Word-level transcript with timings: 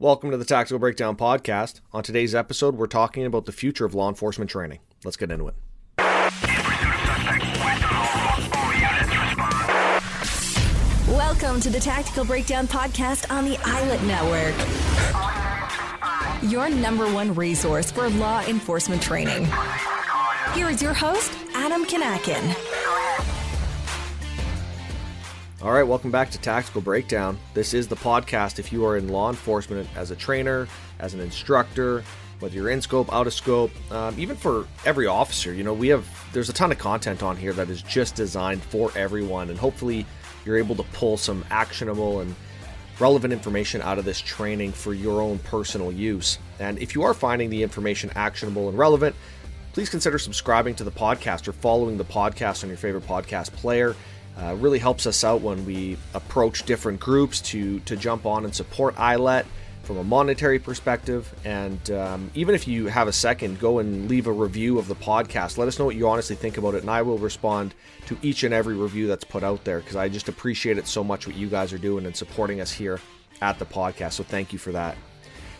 Welcome 0.00 0.30
to 0.30 0.36
the 0.38 0.46
Tactical 0.46 0.78
Breakdown 0.78 1.14
Podcast. 1.14 1.82
On 1.92 2.02
today's 2.02 2.34
episode, 2.34 2.76
we're 2.76 2.86
talking 2.86 3.26
about 3.26 3.44
the 3.44 3.52
future 3.52 3.84
of 3.84 3.94
law 3.94 4.08
enforcement 4.08 4.48
training. 4.48 4.78
Let's 5.04 5.18
get 5.18 5.30
into 5.30 5.48
it. 5.48 5.54
Welcome 11.06 11.60
to 11.60 11.68
the 11.68 11.78
Tactical 11.78 12.24
Breakdown 12.24 12.66
Podcast 12.66 13.30
on 13.30 13.44
the 13.44 13.56
ILET 13.56 14.02
Network. 14.06 14.54
Your 16.50 16.70
number 16.70 17.04
one 17.12 17.34
resource 17.34 17.90
for 17.90 18.08
law 18.08 18.42
enforcement 18.44 19.02
training. 19.02 19.46
Here 20.54 20.70
is 20.70 20.80
your 20.80 20.94
host, 20.94 21.30
Adam 21.52 21.84
Kanakin. 21.84 22.69
All 25.62 25.72
right, 25.72 25.82
welcome 25.82 26.10
back 26.10 26.30
to 26.30 26.38
Tactical 26.38 26.80
Breakdown. 26.80 27.38
This 27.52 27.74
is 27.74 27.86
the 27.86 27.96
podcast 27.96 28.58
if 28.58 28.72
you 28.72 28.86
are 28.86 28.96
in 28.96 29.08
law 29.08 29.28
enforcement 29.28 29.86
as 29.94 30.10
a 30.10 30.16
trainer, 30.16 30.66
as 30.98 31.12
an 31.12 31.20
instructor, 31.20 32.02
whether 32.38 32.54
you're 32.54 32.70
in 32.70 32.80
scope, 32.80 33.12
out 33.12 33.26
of 33.26 33.34
scope, 33.34 33.70
um, 33.92 34.18
even 34.18 34.36
for 34.36 34.66
every 34.86 35.06
officer. 35.06 35.52
You 35.52 35.62
know, 35.62 35.74
we 35.74 35.88
have, 35.88 36.08
there's 36.32 36.48
a 36.48 36.54
ton 36.54 36.72
of 36.72 36.78
content 36.78 37.22
on 37.22 37.36
here 37.36 37.52
that 37.52 37.68
is 37.68 37.82
just 37.82 38.14
designed 38.14 38.62
for 38.62 38.90
everyone, 38.96 39.50
and 39.50 39.58
hopefully 39.58 40.06
you're 40.46 40.56
able 40.56 40.76
to 40.76 40.82
pull 40.94 41.18
some 41.18 41.44
actionable 41.50 42.20
and 42.20 42.34
relevant 42.98 43.34
information 43.34 43.82
out 43.82 43.98
of 43.98 44.06
this 44.06 44.22
training 44.22 44.72
for 44.72 44.94
your 44.94 45.20
own 45.20 45.38
personal 45.40 45.92
use. 45.92 46.38
And 46.58 46.78
if 46.78 46.94
you 46.94 47.02
are 47.02 47.12
finding 47.12 47.50
the 47.50 47.62
information 47.62 48.10
actionable 48.16 48.70
and 48.70 48.78
relevant, 48.78 49.14
please 49.74 49.90
consider 49.90 50.18
subscribing 50.18 50.74
to 50.76 50.84
the 50.84 50.90
podcast 50.90 51.48
or 51.48 51.52
following 51.52 51.98
the 51.98 52.04
podcast 52.04 52.62
on 52.62 52.70
your 52.70 52.78
favorite 52.78 53.06
podcast 53.06 53.52
player. 53.52 53.94
Uh, 54.40 54.54
really 54.54 54.78
helps 54.78 55.06
us 55.06 55.22
out 55.22 55.42
when 55.42 55.66
we 55.66 55.98
approach 56.14 56.64
different 56.64 56.98
groups 56.98 57.40
to 57.40 57.78
to 57.80 57.94
jump 57.94 58.24
on 58.24 58.44
and 58.44 58.54
support 58.54 58.94
ILET 58.96 59.44
from 59.82 59.98
a 59.98 60.04
monetary 60.04 60.58
perspective. 60.58 61.34
And 61.44 61.90
um, 61.90 62.30
even 62.34 62.54
if 62.54 62.68
you 62.68 62.86
have 62.86 63.08
a 63.08 63.12
second, 63.12 63.58
go 63.58 63.80
and 63.80 64.08
leave 64.08 64.28
a 64.28 64.32
review 64.32 64.78
of 64.78 64.88
the 64.88 64.94
podcast. 64.94 65.58
Let 65.58 65.68
us 65.68 65.78
know 65.78 65.84
what 65.84 65.96
you 65.96 66.08
honestly 66.08 66.36
think 66.36 66.58
about 66.58 66.74
it, 66.74 66.82
and 66.82 66.90
I 66.90 67.02
will 67.02 67.18
respond 67.18 67.74
to 68.06 68.16
each 68.22 68.44
and 68.44 68.54
every 68.54 68.76
review 68.76 69.06
that's 69.06 69.24
put 69.24 69.42
out 69.42 69.64
there 69.64 69.80
because 69.80 69.96
I 69.96 70.08
just 70.08 70.28
appreciate 70.28 70.78
it 70.78 70.86
so 70.86 71.02
much 71.02 71.26
what 71.26 71.36
you 71.36 71.48
guys 71.48 71.72
are 71.72 71.78
doing 71.78 72.06
and 72.06 72.16
supporting 72.16 72.60
us 72.60 72.70
here 72.72 73.00
at 73.42 73.58
the 73.58 73.66
podcast. 73.66 74.12
So 74.12 74.22
thank 74.22 74.52
you 74.52 74.58
for 74.58 74.72
that. 74.72 74.96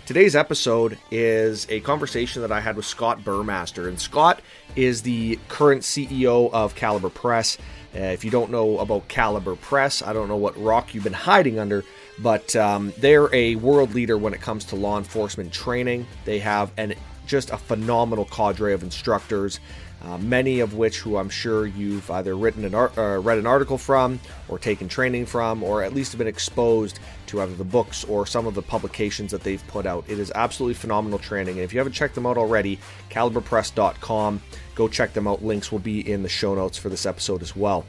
Today's 0.06 0.34
episode 0.34 0.98
is 1.12 1.68
a 1.70 1.80
conversation 1.80 2.42
that 2.42 2.50
I 2.50 2.60
had 2.60 2.74
with 2.74 2.84
Scott 2.84 3.20
Buhrmaster, 3.20 3.86
and 3.88 4.00
Scott 4.00 4.40
is 4.74 5.02
the 5.02 5.38
current 5.48 5.83
CEO 5.83 6.50
of 6.52 6.74
Calibre 6.74 7.10
Press. 7.10 7.58
Uh, 7.94 7.98
if 7.98 8.24
you 8.24 8.30
don't 8.30 8.50
know 8.50 8.78
about 8.78 9.08
Calibre 9.08 9.56
Press, 9.56 10.02
I 10.02 10.12
don't 10.12 10.28
know 10.28 10.36
what 10.36 10.60
rock 10.60 10.94
you've 10.94 11.05
been 11.05 11.12
hiding 11.12 11.58
under, 11.58 11.84
but 12.19 12.55
um, 12.55 12.92
they're 12.98 13.33
a 13.34 13.56
world 13.56 13.94
leader 13.94 14.16
when 14.16 14.33
it 14.33 14.41
comes 14.41 14.64
to 14.66 14.77
law 14.77 14.96
enforcement 14.98 15.52
training. 15.52 16.06
They 16.24 16.38
have 16.38 16.70
an 16.77 16.94
just 17.27 17.50
a 17.50 17.56
phenomenal 17.56 18.24
cadre 18.24 18.72
of 18.72 18.83
instructors, 18.83 19.61
uh, 20.02 20.16
many 20.18 20.60
of 20.60 20.74
which 20.74 21.00
who 21.00 21.16
I'm 21.16 21.28
sure 21.28 21.66
you've 21.66 22.10
either 22.10 22.36
written 22.36 22.64
an 22.64 22.74
uh, 22.74 23.20
read 23.20 23.38
an 23.38 23.46
article 23.46 23.76
from, 23.76 24.18
or 24.48 24.58
taken 24.58 24.88
training 24.88 25.26
from, 25.26 25.62
or 25.62 25.82
at 25.82 25.94
least 25.94 26.12
have 26.12 26.18
been 26.18 26.26
exposed 26.26 26.98
to 27.26 27.42
either 27.42 27.54
the 27.54 27.64
books 27.64 28.04
or 28.04 28.26
some 28.26 28.46
of 28.46 28.54
the 28.54 28.62
publications 28.62 29.30
that 29.30 29.42
they've 29.42 29.64
put 29.68 29.86
out. 29.86 30.04
It 30.08 30.18
is 30.18 30.32
absolutely 30.34 30.74
phenomenal 30.74 31.18
training, 31.18 31.56
and 31.56 31.64
if 31.64 31.72
you 31.72 31.80
haven't 31.80 31.92
checked 31.92 32.14
them 32.14 32.26
out 32.26 32.38
already, 32.38 32.78
calibrepress.com. 33.10 34.40
Go 34.74 34.88
check 34.88 35.12
them 35.12 35.28
out. 35.28 35.44
Links 35.44 35.70
will 35.70 35.78
be 35.78 36.10
in 36.10 36.22
the 36.22 36.28
show 36.28 36.54
notes 36.54 36.78
for 36.78 36.88
this 36.88 37.04
episode 37.04 37.42
as 37.42 37.54
well. 37.54 37.84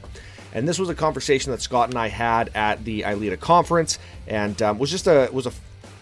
And 0.53 0.67
this 0.67 0.77
was 0.77 0.89
a 0.89 0.95
conversation 0.95 1.51
that 1.53 1.61
Scott 1.61 1.89
and 1.89 1.97
I 1.97 2.09
had 2.09 2.51
at 2.53 2.83
the 2.83 3.03
ILEETA 3.03 3.39
conference, 3.39 3.99
and 4.27 4.61
um, 4.61 4.79
was 4.79 4.91
just 4.91 5.07
a 5.07 5.29
was 5.31 5.45
a 5.45 5.53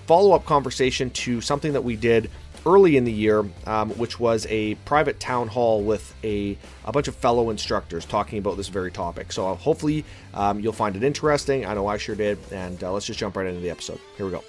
follow 0.07 0.31
up 0.31 0.43
conversation 0.43 1.11
to 1.11 1.39
something 1.39 1.73
that 1.73 1.83
we 1.83 1.95
did 1.95 2.31
early 2.65 2.97
in 2.97 3.03
the 3.03 3.11
year, 3.11 3.45
um, 3.65 3.89
which 3.91 4.19
was 4.19 4.45
a 4.49 4.75
private 4.85 5.19
town 5.19 5.47
hall 5.47 5.81
with 5.81 6.13
a, 6.23 6.57
a 6.85 6.91
bunch 6.91 7.07
of 7.07 7.15
fellow 7.15 7.49
instructors 7.49 8.05
talking 8.05 8.39
about 8.39 8.57
this 8.57 8.67
very 8.67 8.91
topic. 8.91 9.31
So 9.31 9.55
hopefully 9.55 10.05
um, 10.33 10.59
you'll 10.59 10.73
find 10.73 10.95
it 10.95 11.03
interesting. 11.03 11.65
I 11.65 11.73
know 11.73 11.87
I 11.87 11.97
sure 11.97 12.15
did. 12.15 12.37
And 12.51 12.83
uh, 12.83 12.91
let's 12.91 13.05
just 13.05 13.19
jump 13.19 13.35
right 13.35 13.47
into 13.47 13.61
the 13.61 13.69
episode. 13.69 13.99
Here 14.17 14.25
we 14.25 14.31
go. 14.31 14.43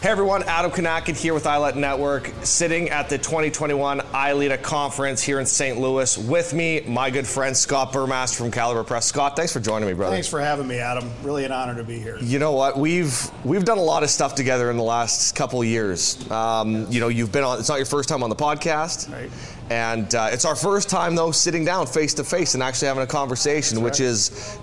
Hey 0.00 0.10
everyone, 0.10 0.44
Adam 0.44 0.70
Kanakin 0.70 1.20
here 1.20 1.34
with 1.34 1.42
ILET 1.42 1.74
Network, 1.74 2.30
sitting 2.44 2.88
at 2.90 3.08
the 3.08 3.18
2021 3.18 3.98
ILEETA 3.98 4.62
conference 4.62 5.20
here 5.24 5.40
in 5.40 5.46
St. 5.46 5.76
Louis. 5.80 6.16
With 6.16 6.54
me, 6.54 6.82
my 6.86 7.10
good 7.10 7.26
friend 7.26 7.56
Scott 7.56 7.92
Buhrmaster 7.92 8.36
from 8.36 8.52
Calibre 8.52 8.84
Press. 8.84 9.06
Scott, 9.06 9.34
thanks 9.34 9.52
for 9.52 9.58
joining 9.58 9.88
me, 9.88 9.94
brother. 9.94 10.14
Thanks 10.14 10.28
for 10.28 10.40
having 10.40 10.68
me, 10.68 10.78
Adam. 10.78 11.10
Really 11.24 11.44
an 11.44 11.50
honor 11.50 11.74
to 11.74 11.82
be 11.82 11.98
here. 11.98 12.16
You 12.20 12.38
know 12.38 12.52
what? 12.52 12.78
We've 12.78 13.28
we've 13.44 13.64
done 13.64 13.78
a 13.78 13.82
lot 13.82 14.04
of 14.04 14.10
stuff 14.10 14.36
together 14.36 14.70
in 14.70 14.76
the 14.76 14.84
last 14.84 15.34
couple 15.34 15.60
of 15.60 15.66
years. 15.66 16.30
Um, 16.30 16.86
you 16.92 17.00
know, 17.00 17.08
you've 17.08 17.32
been 17.32 17.42
on. 17.42 17.58
It's 17.58 17.68
not 17.68 17.78
your 17.78 17.86
first 17.86 18.08
time 18.08 18.22
on 18.22 18.30
the 18.30 18.36
podcast, 18.36 19.12
right? 19.12 19.32
And 19.68 20.14
uh, 20.14 20.28
it's 20.30 20.44
our 20.44 20.54
first 20.54 20.88
time 20.88 21.16
though 21.16 21.32
sitting 21.32 21.64
down 21.64 21.88
face 21.88 22.14
to 22.14 22.24
face 22.24 22.54
and 22.54 22.62
actually 22.62 22.86
having 22.86 23.02
a 23.02 23.06
conversation, 23.08 23.82
That's 23.82 23.98
which 23.98 24.06
right. 24.06 24.12
is. 24.12 24.58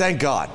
Thank 0.00 0.18
God. 0.18 0.48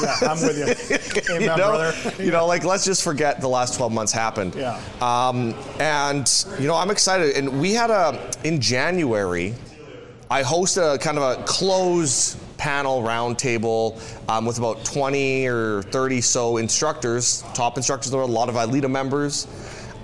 Yeah, 0.00 0.16
I'm 0.22 0.40
with 0.40 0.56
you. 0.56 1.34
Amen, 1.34 1.40
you 1.40 1.46
know, 1.48 1.56
brother. 1.56 2.22
you 2.22 2.30
know, 2.30 2.46
like 2.46 2.62
let's 2.62 2.84
just 2.84 3.02
forget 3.02 3.40
the 3.40 3.48
last 3.48 3.76
12 3.76 3.92
months 3.92 4.12
happened. 4.12 4.54
Yeah. 4.54 4.80
Um, 5.00 5.52
and 5.80 6.30
you 6.60 6.68
know, 6.68 6.76
I'm 6.76 6.92
excited. 6.92 7.34
And 7.34 7.60
we 7.60 7.72
had 7.72 7.90
a 7.90 8.30
in 8.44 8.60
January, 8.60 9.52
I 10.30 10.44
hosted 10.44 10.94
a 10.94 10.98
kind 10.98 11.18
of 11.18 11.40
a 11.40 11.42
closed 11.42 12.38
panel 12.56 13.02
roundtable 13.02 14.00
um, 14.30 14.46
with 14.46 14.58
about 14.58 14.84
20 14.84 15.48
or 15.48 15.82
30 15.82 16.20
so 16.20 16.58
instructors, 16.58 17.42
top 17.52 17.76
instructors, 17.76 18.12
there 18.12 18.18
were 18.20 18.26
a 18.26 18.28
lot 18.28 18.48
of 18.48 18.54
ILEETA 18.54 18.88
members. 18.88 19.48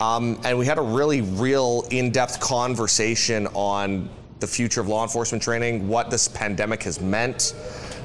Um, 0.00 0.40
and 0.42 0.58
we 0.58 0.66
had 0.66 0.78
a 0.78 0.82
really 0.82 1.20
real 1.20 1.86
in-depth 1.92 2.40
conversation 2.40 3.46
on 3.54 4.08
the 4.40 4.48
future 4.48 4.80
of 4.80 4.88
law 4.88 5.04
enforcement 5.04 5.44
training, 5.44 5.86
what 5.86 6.10
this 6.10 6.26
pandemic 6.26 6.82
has 6.82 7.00
meant. 7.00 7.54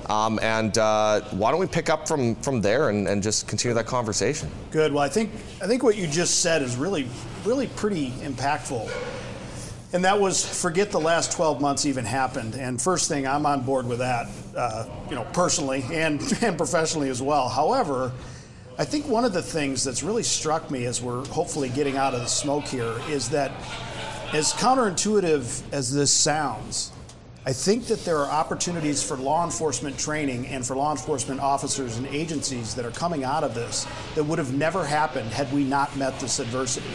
Um, 0.10 0.40
and 0.42 0.78
uh, 0.78 1.22
why 1.32 1.52
don't 1.52 1.60
we 1.60 1.68
pick 1.68 1.90
up 1.90 2.08
from, 2.08 2.36
from 2.36 2.62
there 2.62 2.90
and, 2.90 3.08
and 3.08 3.24
just 3.24 3.48
continue 3.48 3.74
that 3.74 3.88
conversation? 3.88 4.50
Good. 4.72 4.94
Well, 4.94 5.04
I 5.04 5.10
think 5.10 5.32
I 5.62 5.68
think 5.68 5.82
what 5.84 5.98
you 5.98 6.08
just 6.08 6.42
said 6.42 6.62
is 6.62 6.76
really 6.76 7.08
really 7.46 7.68
pretty 7.68 8.12
impactful. 8.12 8.92
And 9.94 10.04
that 10.04 10.20
was 10.20 10.44
forget 10.62 10.92
the 10.92 11.00
last 11.00 11.32
12 11.32 11.62
months 11.62 11.86
even 11.86 12.04
happened. 12.04 12.56
And 12.56 12.82
first 12.82 13.08
thing, 13.08 13.26
I'm 13.26 13.46
on 13.46 13.62
board 13.62 13.88
with 13.88 14.00
that, 14.00 14.28
uh, 14.56 14.88
you 15.10 15.16
know, 15.16 15.26
personally 15.32 15.86
and, 15.92 16.22
and 16.42 16.58
professionally 16.58 17.10
as 17.10 17.22
well. 17.22 17.48
However, 17.48 18.12
I 18.78 18.84
think 18.84 19.08
one 19.08 19.24
of 19.24 19.32
the 19.32 19.42
things 19.42 19.86
that's 19.86 20.04
really 20.04 20.24
struck 20.24 20.70
me 20.70 20.86
as 20.86 21.02
we're 21.02 21.26
hopefully 21.28 21.70
getting 21.70 21.96
out 21.96 22.14
of 22.14 22.20
the 22.20 22.28
smoke 22.28 22.66
here 22.66 22.94
is 23.08 23.30
that 23.30 23.52
as 24.34 24.52
counterintuitive 24.52 25.62
as 25.72 25.94
this 25.94 26.12
sounds, 26.12 26.92
I 27.47 27.53
think 27.53 27.85
that 27.88 28.03
there 28.03 28.17
are 28.17 28.31
opportunities 28.31 29.03
for 29.03 29.17
law 29.17 29.44
enforcement 29.45 30.00
training 30.00 30.47
and 30.47 30.66
for 30.66 30.75
law 30.75 30.89
enforcement 30.89 31.39
officers 31.41 31.97
and 31.97 32.07
agencies 32.07 32.73
that 32.73 32.85
are 32.85 32.91
coming 32.91 33.23
out 33.23 33.44
of 33.44 33.53
this 33.53 33.85
that 34.16 34.23
would 34.23 34.39
have 34.39 34.56
never 34.56 34.83
happened 34.83 35.29
had 35.29 35.53
we 35.53 35.63
not 35.63 35.95
met 35.95 36.19
this 36.19 36.39
adversity. 36.39 36.89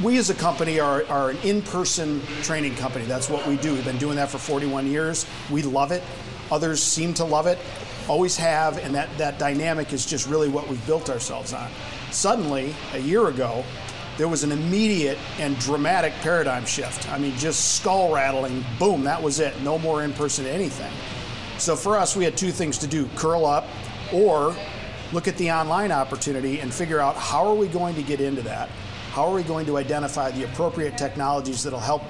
We 0.00 0.16
as 0.18 0.30
a 0.30 0.34
company 0.34 0.78
are, 0.78 1.04
are 1.06 1.30
an 1.30 1.38
in 1.38 1.62
person 1.62 2.22
training 2.42 2.76
company. 2.76 3.04
That's 3.04 3.28
what 3.28 3.44
we 3.48 3.56
do. 3.56 3.74
We've 3.74 3.84
been 3.84 3.98
doing 3.98 4.14
that 4.14 4.30
for 4.30 4.38
41 4.38 4.86
years. 4.86 5.26
We 5.50 5.62
love 5.62 5.90
it. 5.90 6.04
Others 6.52 6.80
seem 6.80 7.14
to 7.14 7.24
love 7.24 7.48
it, 7.48 7.58
always 8.06 8.36
have, 8.36 8.78
and 8.78 8.94
that, 8.94 9.08
that 9.18 9.38
dynamic 9.38 9.92
is 9.92 10.06
just 10.06 10.28
really 10.28 10.48
what 10.48 10.68
we've 10.68 10.86
built 10.86 11.10
ourselves 11.10 11.52
on. 11.52 11.68
Suddenly, 12.12 12.76
a 12.92 12.98
year 12.98 13.26
ago, 13.26 13.64
there 14.16 14.28
was 14.28 14.44
an 14.44 14.52
immediate 14.52 15.18
and 15.38 15.58
dramatic 15.58 16.12
paradigm 16.14 16.64
shift. 16.64 17.10
I 17.10 17.18
mean, 17.18 17.36
just 17.36 17.76
skull 17.76 18.14
rattling, 18.14 18.64
boom, 18.78 19.02
that 19.04 19.22
was 19.22 19.40
it. 19.40 19.60
No 19.62 19.78
more 19.78 20.04
in 20.04 20.12
person 20.12 20.46
anything. 20.46 20.92
So 21.58 21.76
for 21.76 21.96
us, 21.96 22.16
we 22.16 22.24
had 22.24 22.36
two 22.36 22.50
things 22.50 22.78
to 22.78 22.86
do 22.86 23.08
curl 23.16 23.46
up 23.46 23.66
or 24.12 24.54
look 25.12 25.28
at 25.28 25.36
the 25.36 25.50
online 25.50 25.92
opportunity 25.92 26.60
and 26.60 26.72
figure 26.72 27.00
out 27.00 27.16
how 27.16 27.46
are 27.46 27.54
we 27.54 27.68
going 27.68 27.94
to 27.94 28.02
get 28.02 28.20
into 28.20 28.42
that? 28.42 28.68
How 29.10 29.26
are 29.26 29.34
we 29.34 29.44
going 29.44 29.66
to 29.66 29.78
identify 29.78 30.30
the 30.30 30.44
appropriate 30.44 30.98
technologies 30.98 31.62
that'll 31.62 31.78
help 31.78 32.02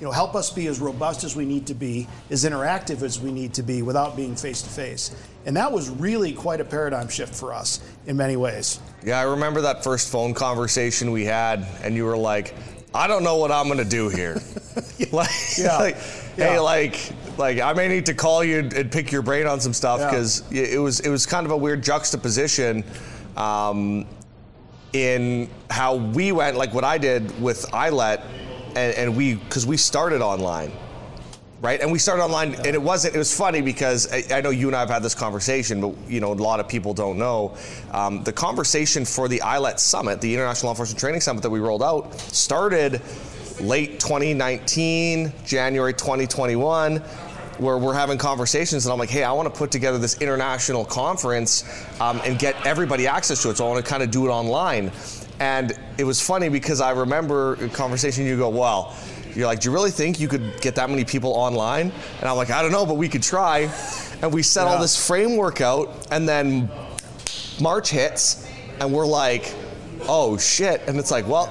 you 0.00 0.06
know, 0.06 0.12
help 0.12 0.34
us 0.34 0.50
be 0.50 0.66
as 0.66 0.80
robust 0.80 1.24
as 1.24 1.36
we 1.36 1.44
need 1.44 1.66
to 1.66 1.74
be, 1.74 2.08
as 2.30 2.44
interactive 2.44 3.02
as 3.02 3.20
we 3.20 3.30
need 3.30 3.52
to 3.54 3.62
be 3.62 3.82
without 3.82 4.16
being 4.16 4.34
face 4.34 4.62
to 4.62 4.70
face. 4.70 5.14
And 5.44 5.54
that 5.56 5.70
was 5.70 5.90
really 5.90 6.32
quite 6.32 6.60
a 6.60 6.64
paradigm 6.64 7.08
shift 7.08 7.34
for 7.34 7.52
us 7.52 7.80
in 8.06 8.16
many 8.16 8.36
ways. 8.36 8.80
Yeah, 9.04 9.18
I 9.18 9.24
remember 9.24 9.60
that 9.62 9.84
first 9.84 10.10
phone 10.10 10.32
conversation 10.32 11.10
we 11.10 11.24
had, 11.24 11.66
and 11.82 11.94
you 11.94 12.04
were 12.04 12.16
like, 12.16 12.54
I 12.94 13.06
don't 13.06 13.22
know 13.22 13.36
what 13.36 13.52
I'm 13.52 13.68
gonna 13.68 13.84
do 13.84 14.08
here. 14.08 14.40
like, 15.12 15.30
Yeah. 15.58 15.76
like, 15.78 15.96
hey, 16.36 16.58
like, 16.58 17.12
like 17.38 17.60
I 17.60 17.72
may 17.74 17.88
need 17.88 18.06
to 18.06 18.14
call 18.14 18.42
you 18.42 18.58
and 18.74 18.90
pick 18.90 19.12
your 19.12 19.22
brain 19.22 19.46
on 19.46 19.60
some 19.60 19.72
stuff 19.74 20.00
Yeah. 20.00 20.10
because 20.10 20.44
it 20.50 20.80
was 20.80 21.00
it 21.00 21.10
was 21.10 21.26
kind 21.26 21.44
of 21.46 21.52
a 21.52 21.56
weird 21.56 21.82
juxtaposition 21.82 22.84
um, 23.36 24.06
in 24.92 25.48
how 25.70 25.94
we 25.96 26.32
went, 26.32 26.56
like 26.56 26.74
what 26.74 26.84
I 26.84 26.98
did 26.98 27.40
with 27.40 27.64
ILET, 27.72 28.22
and, 28.76 28.96
and 28.96 29.16
we 29.16 29.34
because 29.34 29.66
we 29.66 29.76
started 29.76 30.22
online, 30.22 30.72
right? 31.60 31.80
And 31.80 31.92
we 31.92 31.98
started 31.98 32.22
online, 32.22 32.54
and 32.54 32.68
it 32.68 32.82
wasn't. 32.82 33.14
It 33.14 33.18
was 33.18 33.34
funny 33.36 33.60
because 33.60 34.10
I, 34.12 34.38
I, 34.38 34.40
know 34.40 34.50
you 34.50 34.66
and 34.66 34.76
I 34.76 34.80
have 34.80 34.90
had 34.90 35.02
this 35.02 35.14
conversation, 35.14 35.80
but 35.80 35.94
you 36.08 36.20
know 36.20 36.32
a 36.32 36.34
lot 36.34 36.60
of 36.60 36.68
people 36.68 36.94
don't 36.94 37.18
know. 37.18 37.56
Um, 37.92 38.22
the 38.24 38.32
conversation 38.32 39.04
for 39.04 39.28
the 39.28 39.40
ILET 39.40 39.78
Summit, 39.78 40.20
the 40.20 40.32
International 40.32 40.68
Law 40.68 40.72
Enforcement 40.72 41.00
Training 41.00 41.20
Summit 41.20 41.42
that 41.42 41.50
we 41.50 41.60
rolled 41.60 41.82
out, 41.82 42.14
started 42.14 43.02
late 43.60 44.00
2019, 44.00 45.32
January 45.44 45.92
2021. 45.92 47.02
Where 47.58 47.76
we're 47.76 47.92
having 47.92 48.16
conversations, 48.16 48.86
and 48.86 48.92
I'm 48.94 48.98
like, 48.98 49.10
hey, 49.10 49.22
I 49.22 49.32
want 49.32 49.52
to 49.52 49.58
put 49.58 49.70
together 49.70 49.98
this 49.98 50.18
international 50.22 50.82
conference 50.86 51.64
um, 52.00 52.18
and 52.24 52.38
get 52.38 52.56
everybody 52.64 53.06
access 53.06 53.42
to 53.42 53.50
it. 53.50 53.58
So 53.58 53.66
I 53.66 53.68
want 53.70 53.84
to 53.84 53.90
kind 53.90 54.02
of 54.02 54.10
do 54.10 54.24
it 54.24 54.30
online. 54.30 54.90
And 55.40 55.72
it 55.96 56.04
was 56.04 56.20
funny 56.20 56.50
because 56.50 56.80
I 56.80 56.90
remember 56.90 57.54
a 57.54 57.68
conversation 57.70 58.26
you 58.26 58.36
go, 58.36 58.50
well, 58.50 58.94
you're 59.34 59.46
like, 59.46 59.60
do 59.60 59.70
you 59.70 59.74
really 59.74 59.90
think 59.90 60.20
you 60.20 60.28
could 60.28 60.60
get 60.60 60.74
that 60.74 60.90
many 60.90 61.04
people 61.04 61.32
online? 61.32 61.92
And 62.20 62.28
I'm 62.28 62.36
like, 62.36 62.50
I 62.50 62.60
don't 62.62 62.72
know, 62.72 62.84
but 62.84 62.94
we 62.94 63.08
could 63.08 63.22
try. 63.22 63.70
And 64.22 64.32
we 64.34 64.42
set 64.42 64.64
yeah. 64.64 64.74
all 64.74 64.80
this 64.80 65.06
framework 65.06 65.62
out, 65.62 66.08
and 66.10 66.28
then 66.28 66.68
March 67.58 67.88
hits, 67.88 68.46
and 68.80 68.92
we're 68.92 69.06
like, 69.06 69.54
oh 70.08 70.36
shit. 70.36 70.82
And 70.86 70.98
it's 70.98 71.10
like, 71.10 71.26
well, 71.26 71.48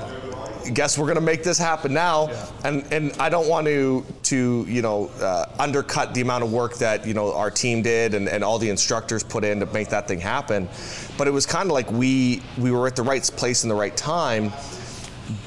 guess 0.74 0.98
we're 0.98 1.06
going 1.06 1.16
to 1.16 1.22
make 1.22 1.44
this 1.44 1.58
happen 1.58 1.94
now. 1.94 2.28
Yeah. 2.28 2.52
And 2.66 2.94
and 2.94 3.14
I 3.14 3.30
don't 3.30 3.48
want 3.48 3.68
to 3.68 4.06
to 4.24 4.66
you 4.68 4.82
know 4.82 5.10
uh, 5.22 5.46
undercut 5.60 6.14
the 6.14 6.22
amount 6.22 6.44
of 6.44 6.52
work 6.52 6.78
that 6.78 7.06
you 7.06 7.14
know 7.14 7.34
our 7.34 7.52
team 7.52 7.82
did 7.82 8.14
and, 8.14 8.28
and 8.28 8.44
all 8.44 8.60
the 8.60 8.70
instructors 8.70 9.24
put 9.24 9.44
in 9.44 9.60
to 9.60 9.66
make 9.68 9.90
that 9.90 10.08
thing 10.08 10.20
happen. 10.20 10.70
But 11.18 11.28
it 11.28 11.32
was 11.32 11.46
kind 11.46 11.68
of 11.68 11.74
like 11.74 11.92
we 11.92 12.42
we 12.58 12.72
were 12.72 12.88
at 12.88 12.96
the 12.96 13.04
right 13.04 13.24
place 13.36 13.64
in 13.64 13.70
the 13.70 13.76
right 13.76 13.96
time 13.96 14.52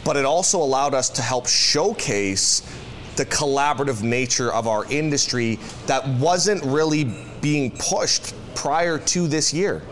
but 0.04 0.16
it 0.16 0.24
also 0.24 0.62
allowed 0.62 0.94
us 0.94 1.08
to 1.10 1.22
help 1.22 1.46
showcase 1.46 2.62
the 3.16 3.26
collaborative 3.26 4.02
nature 4.02 4.52
of 4.52 4.66
our 4.66 4.90
industry 4.90 5.58
that 5.86 6.06
wasn't 6.18 6.62
really 6.64 7.12
being 7.40 7.70
pushed 7.78 8.34
prior 8.54 8.98
to 8.98 9.26
this 9.28 9.52
year. 9.52 9.82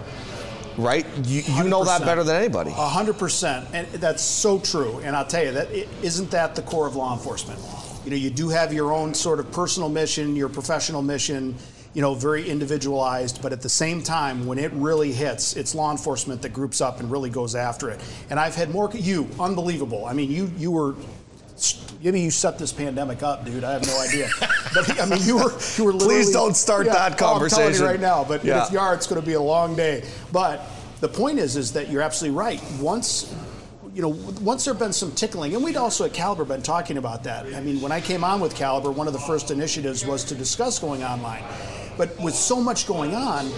Right? 0.81 1.07
You, 1.25 1.43
you 1.43 1.65
know 1.65 1.85
that 1.85 2.03
better 2.03 2.25
than 2.25 2.37
anybody. 2.37 2.71
100%. 2.71 3.67
And 3.73 3.87
that's 3.89 4.23
so 4.23 4.59
true. 4.59 5.01
And 5.01 5.15
I'll 5.15 5.27
tell 5.27 5.45
you, 5.45 5.53
that 5.53 5.71
isn't 6.03 6.31
that 6.31 6.55
the 6.55 6.63
core 6.63 6.87
of 6.87 6.97
law 6.97 7.13
enforcement? 7.13 7.61
You 8.05 8.11
know, 8.11 8.17
you 8.17 8.31
do 8.31 8.49
have 8.49 8.73
your 8.73 8.93
own 8.93 9.13
sort 9.15 9.41
of 9.41 9.53
personal 9.53 9.89
mission, 9.89 10.35
your 10.35 10.49
professional 10.49 11.03
mission 11.03 11.57
you 11.93 12.03
know, 12.03 12.15
very 12.15 12.49
individualized, 12.49 13.43
but 13.43 13.53
at 13.53 13.63
the 13.63 13.69
same 13.69 14.03
time, 14.03 14.47
when 14.47 14.59
it 14.59 14.73
really 14.75 15.13
hits, 15.13 15.57
it's 15.57 15.75
law 15.75 15.91
enforcement 15.91 16.41
that 16.43 16.53
groups 16.53 16.81
up 16.81 17.01
and 17.01 17.11
really 17.11 17.31
goes 17.31 17.55
after 17.57 17.91
it. 17.91 18.01
And 18.31 18.39
I've 18.39 18.55
had 18.55 18.71
more, 18.71 18.91
you, 18.95 19.29
unbelievable. 19.41 20.07
I 20.07 20.13
mean, 20.13 20.31
you, 20.31 20.53
you 20.57 20.71
were, 20.71 20.95
maybe 22.03 22.21
you 22.21 22.31
set 22.31 22.59
this 22.59 22.73
pandemic 22.73 23.23
up, 23.23 23.45
dude. 23.45 23.65
I 23.65 23.73
have 23.73 23.87
no 23.87 24.01
idea. 24.01 24.29
but 24.75 25.01
I 25.01 25.07
mean, 25.07 25.21
you 25.23 25.37
were, 25.37 25.53
you 25.77 25.85
were 25.85 25.93
literally. 25.93 26.17
Please 26.17 26.33
don't 26.33 26.57
start 26.57 26.87
yeah, 26.87 26.95
that 26.95 27.19
conversation. 27.19 27.65
I'm 27.65 27.73
telling 27.73 27.87
you 27.87 27.93
right 27.93 28.01
now, 28.01 28.25
but 28.25 28.45
yeah. 28.45 28.65
if 28.65 28.73
you 28.73 28.79
are, 28.79 28.95
it's 28.95 29.07
going 29.07 29.21
to 29.21 29.27
be 29.27 29.35
a 29.35 29.41
long 29.41 29.77
day. 29.77 30.05
But 30.33 30.63
the 31.01 31.09
point 31.09 31.39
is, 31.39 31.57
is 31.57 31.73
that 31.73 31.91
you're 31.91 32.03
absolutely 32.03 32.39
right. 32.39 32.63
Once 32.81 33.35
you 33.95 34.03
know, 34.03 34.11
once 34.41 34.65
there 34.65 34.73
have 34.73 34.79
been 34.79 34.93
some 34.93 35.11
tickling, 35.13 35.55
and 35.55 35.65
we'd 35.65 35.77
also 35.77 36.05
at 36.05 36.15
Calibre 36.15 36.47
been 36.47 36.63
talking 36.63 36.97
about 36.97 37.25
that. 37.25 37.47
I 37.55 37.61
mean, 37.61 37.81
when 37.81 37.91
I 37.91 38.01
came 38.01 38.23
on 38.23 38.41
with 38.41 38.55
Calibre, 38.55 38.93
one 38.93 39.09
of 39.09 39.13
the 39.13 39.19
first 39.19 39.51
initiatives 39.51 40.07
was 40.07 40.23
to 40.25 40.35
discuss 40.37 40.79
going 40.79 41.03
online. 41.03 41.43
But 41.99 42.19
with 42.21 42.35
so 42.35 42.61
much 42.63 42.87
going 42.87 43.15
on, 43.15 43.51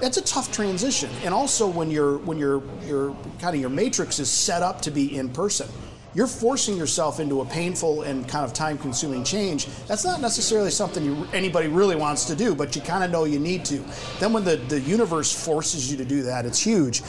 that's 0.00 0.18
a 0.18 0.22
tough 0.22 0.52
transition. 0.52 1.10
And 1.24 1.32
also 1.32 1.66
when 1.66 1.90
you're 1.90 2.18
when 2.18 2.38
you're 2.38 2.62
your 2.86 3.16
kind 3.40 3.54
of 3.54 3.60
your 3.60 3.70
matrix 3.70 4.18
is 4.18 4.30
set 4.30 4.62
up 4.62 4.82
to 4.82 4.90
be 4.90 5.16
in 5.16 5.30
person 5.30 5.68
you're 6.14 6.26
forcing 6.26 6.76
yourself 6.76 7.20
into 7.20 7.40
a 7.42 7.44
painful 7.44 8.02
and 8.02 8.26
kind 8.28 8.44
of 8.44 8.52
time 8.52 8.78
consuming 8.78 9.24
change. 9.24 9.66
That's 9.86 10.04
not 10.04 10.20
necessarily 10.20 10.70
something 10.70 11.04
you, 11.04 11.28
anybody 11.32 11.68
really 11.68 11.96
wants 11.96 12.24
to 12.26 12.34
do, 12.34 12.54
but 12.54 12.74
you 12.74 12.82
kind 12.82 13.04
of 13.04 13.10
know 13.10 13.24
you 13.24 13.38
need 13.38 13.64
to. 13.66 13.84
Then 14.18 14.32
when 14.32 14.44
the, 14.44 14.56
the 14.56 14.80
universe 14.80 15.32
forces 15.32 15.90
you 15.90 15.96
to 15.98 16.04
do 16.04 16.22
that, 16.22 16.46
it's 16.46 16.60
huge. 16.60 17.02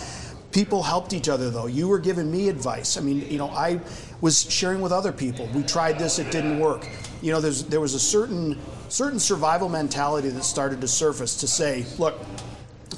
People 0.52 0.84
helped 0.84 1.14
each 1.14 1.30
other 1.30 1.50
though. 1.50 1.68
You 1.68 1.88
were 1.88 2.00
giving 2.00 2.32
me 2.32 2.50
advice. 2.50 2.98
I 2.98 3.02
mean, 3.02 3.30
you 3.30 3.38
know, 3.38 3.50
I 3.50 3.80
was 4.22 4.52
sharing 4.52 4.82
with 4.82 4.92
other 4.92 5.12
people. 5.12 5.48
We 5.54 5.64
tried 5.64 5.98
this, 5.98 6.20
it 6.20 6.32
didn't 6.32 6.60
work. 6.60 6.88
You 7.22 7.32
know, 7.32 7.40
there's, 7.40 7.64
there 7.66 7.80
was 7.80 7.94
a 7.94 8.00
certain 8.00 8.58
certain 8.90 9.20
survival 9.20 9.70
mentality 9.70 10.30
that 10.30 10.44
started 10.44 10.82
to 10.82 10.88
surface 10.88 11.36
to 11.38 11.48
say, 11.48 11.86
look, 11.98 12.20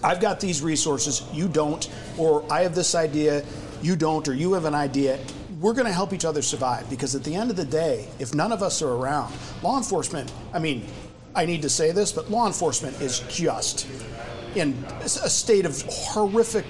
I've 0.04 0.19
got 0.19 0.39
these 0.39 0.62
resources, 0.62 1.24
you 1.31 1.47
don't, 1.47 1.88
or 2.18 2.44
I 2.51 2.63
have 2.63 2.74
this 2.74 2.95
idea, 2.95 3.44
you 3.81 3.95
don't, 3.95 4.27
or 4.27 4.33
you 4.33 4.54
have 4.54 4.65
an 4.65 4.74
idea. 4.74 5.19
We're 5.61 5.73
going 5.73 5.85
to 5.85 5.93
help 5.93 6.11
each 6.11 6.25
other 6.25 6.41
survive 6.41 6.89
because 6.89 7.13
at 7.13 7.23
the 7.23 7.35
end 7.35 7.51
of 7.51 7.55
the 7.55 7.65
day, 7.65 8.07
if 8.17 8.33
none 8.33 8.51
of 8.51 8.63
us 8.63 8.81
are 8.81 8.89
around, 8.89 9.31
law 9.61 9.77
enforcement, 9.77 10.33
I 10.53 10.59
mean, 10.59 10.87
I 11.35 11.45
need 11.45 11.61
to 11.61 11.69
say 11.69 11.91
this, 11.91 12.11
but 12.11 12.31
law 12.31 12.47
enforcement 12.47 12.99
is 12.99 13.19
just 13.29 13.87
in 14.55 14.73
a 15.03 15.07
state 15.07 15.67
of 15.67 15.79
horrific 15.87 16.65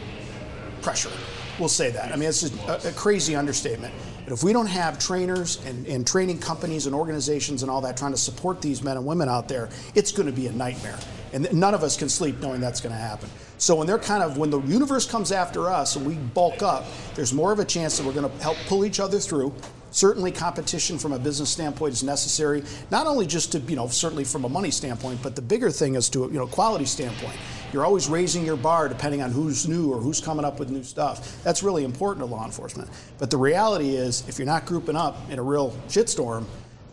pressure. 0.81 1.09
We'll 1.57 1.69
say 1.69 1.89
that. 1.91 2.11
I 2.11 2.17
mean, 2.17 2.27
it's 2.27 2.43
a, 2.43 2.89
a 2.89 2.91
crazy 2.91 3.33
understatement. 3.33 3.93
But 4.25 4.33
if 4.33 4.43
we 4.43 4.51
don't 4.51 4.67
have 4.67 4.99
trainers 4.99 5.63
and, 5.65 5.87
and 5.87 6.05
training 6.05 6.39
companies 6.39 6.85
and 6.85 6.93
organizations 6.93 7.61
and 7.63 7.71
all 7.71 7.79
that 7.81 7.95
trying 7.95 8.11
to 8.11 8.17
support 8.17 8.61
these 8.61 8.83
men 8.83 8.97
and 8.97 9.05
women 9.05 9.29
out 9.29 9.47
there, 9.47 9.69
it's 9.95 10.11
going 10.11 10.27
to 10.27 10.33
be 10.33 10.47
a 10.47 10.51
nightmare. 10.51 10.99
And 11.31 11.51
none 11.53 11.73
of 11.73 11.81
us 11.81 11.95
can 11.95 12.09
sleep 12.09 12.39
knowing 12.41 12.59
that's 12.59 12.81
going 12.81 12.93
to 12.93 13.01
happen. 13.01 13.29
So 13.61 13.75
when 13.75 13.85
they're 13.85 13.99
kind 13.99 14.23
of 14.23 14.39
when 14.39 14.49
the 14.49 14.59
universe 14.61 15.05
comes 15.05 15.31
after 15.31 15.69
us 15.69 15.95
and 15.95 16.03
we 16.03 16.15
bulk 16.15 16.63
up, 16.63 16.83
there's 17.13 17.31
more 17.31 17.51
of 17.51 17.59
a 17.59 17.65
chance 17.65 17.95
that 17.95 18.03
we're 18.03 18.11
going 18.11 18.27
to 18.27 18.43
help 18.43 18.57
pull 18.65 18.85
each 18.85 18.99
other 18.99 19.19
through. 19.19 19.53
Certainly, 19.91 20.31
competition 20.31 20.97
from 20.97 21.13
a 21.13 21.19
business 21.19 21.51
standpoint 21.51 21.93
is 21.93 22.01
necessary, 22.01 22.63
not 22.89 23.05
only 23.05 23.27
just 23.27 23.51
to 23.51 23.59
you 23.59 23.75
know 23.75 23.87
certainly 23.87 24.23
from 24.23 24.45
a 24.45 24.49
money 24.49 24.71
standpoint, 24.71 25.21
but 25.21 25.35
the 25.35 25.43
bigger 25.43 25.69
thing 25.69 25.93
is 25.93 26.09
to 26.09 26.21
you 26.21 26.39
know 26.39 26.47
quality 26.47 26.85
standpoint. 26.85 27.35
You're 27.71 27.85
always 27.85 28.09
raising 28.09 28.43
your 28.43 28.57
bar 28.57 28.89
depending 28.89 29.21
on 29.21 29.29
who's 29.29 29.67
new 29.67 29.93
or 29.93 29.99
who's 29.99 30.19
coming 30.19 30.43
up 30.43 30.57
with 30.57 30.71
new 30.71 30.83
stuff. 30.83 31.43
That's 31.43 31.61
really 31.61 31.83
important 31.83 32.25
to 32.25 32.33
law 32.33 32.45
enforcement. 32.45 32.89
But 33.19 33.29
the 33.29 33.37
reality 33.37 33.95
is, 33.95 34.27
if 34.27 34.39
you're 34.39 34.47
not 34.47 34.65
grouping 34.65 34.95
up 34.95 35.29
in 35.29 35.37
a 35.37 35.43
real 35.43 35.77
shitstorm, 35.87 36.45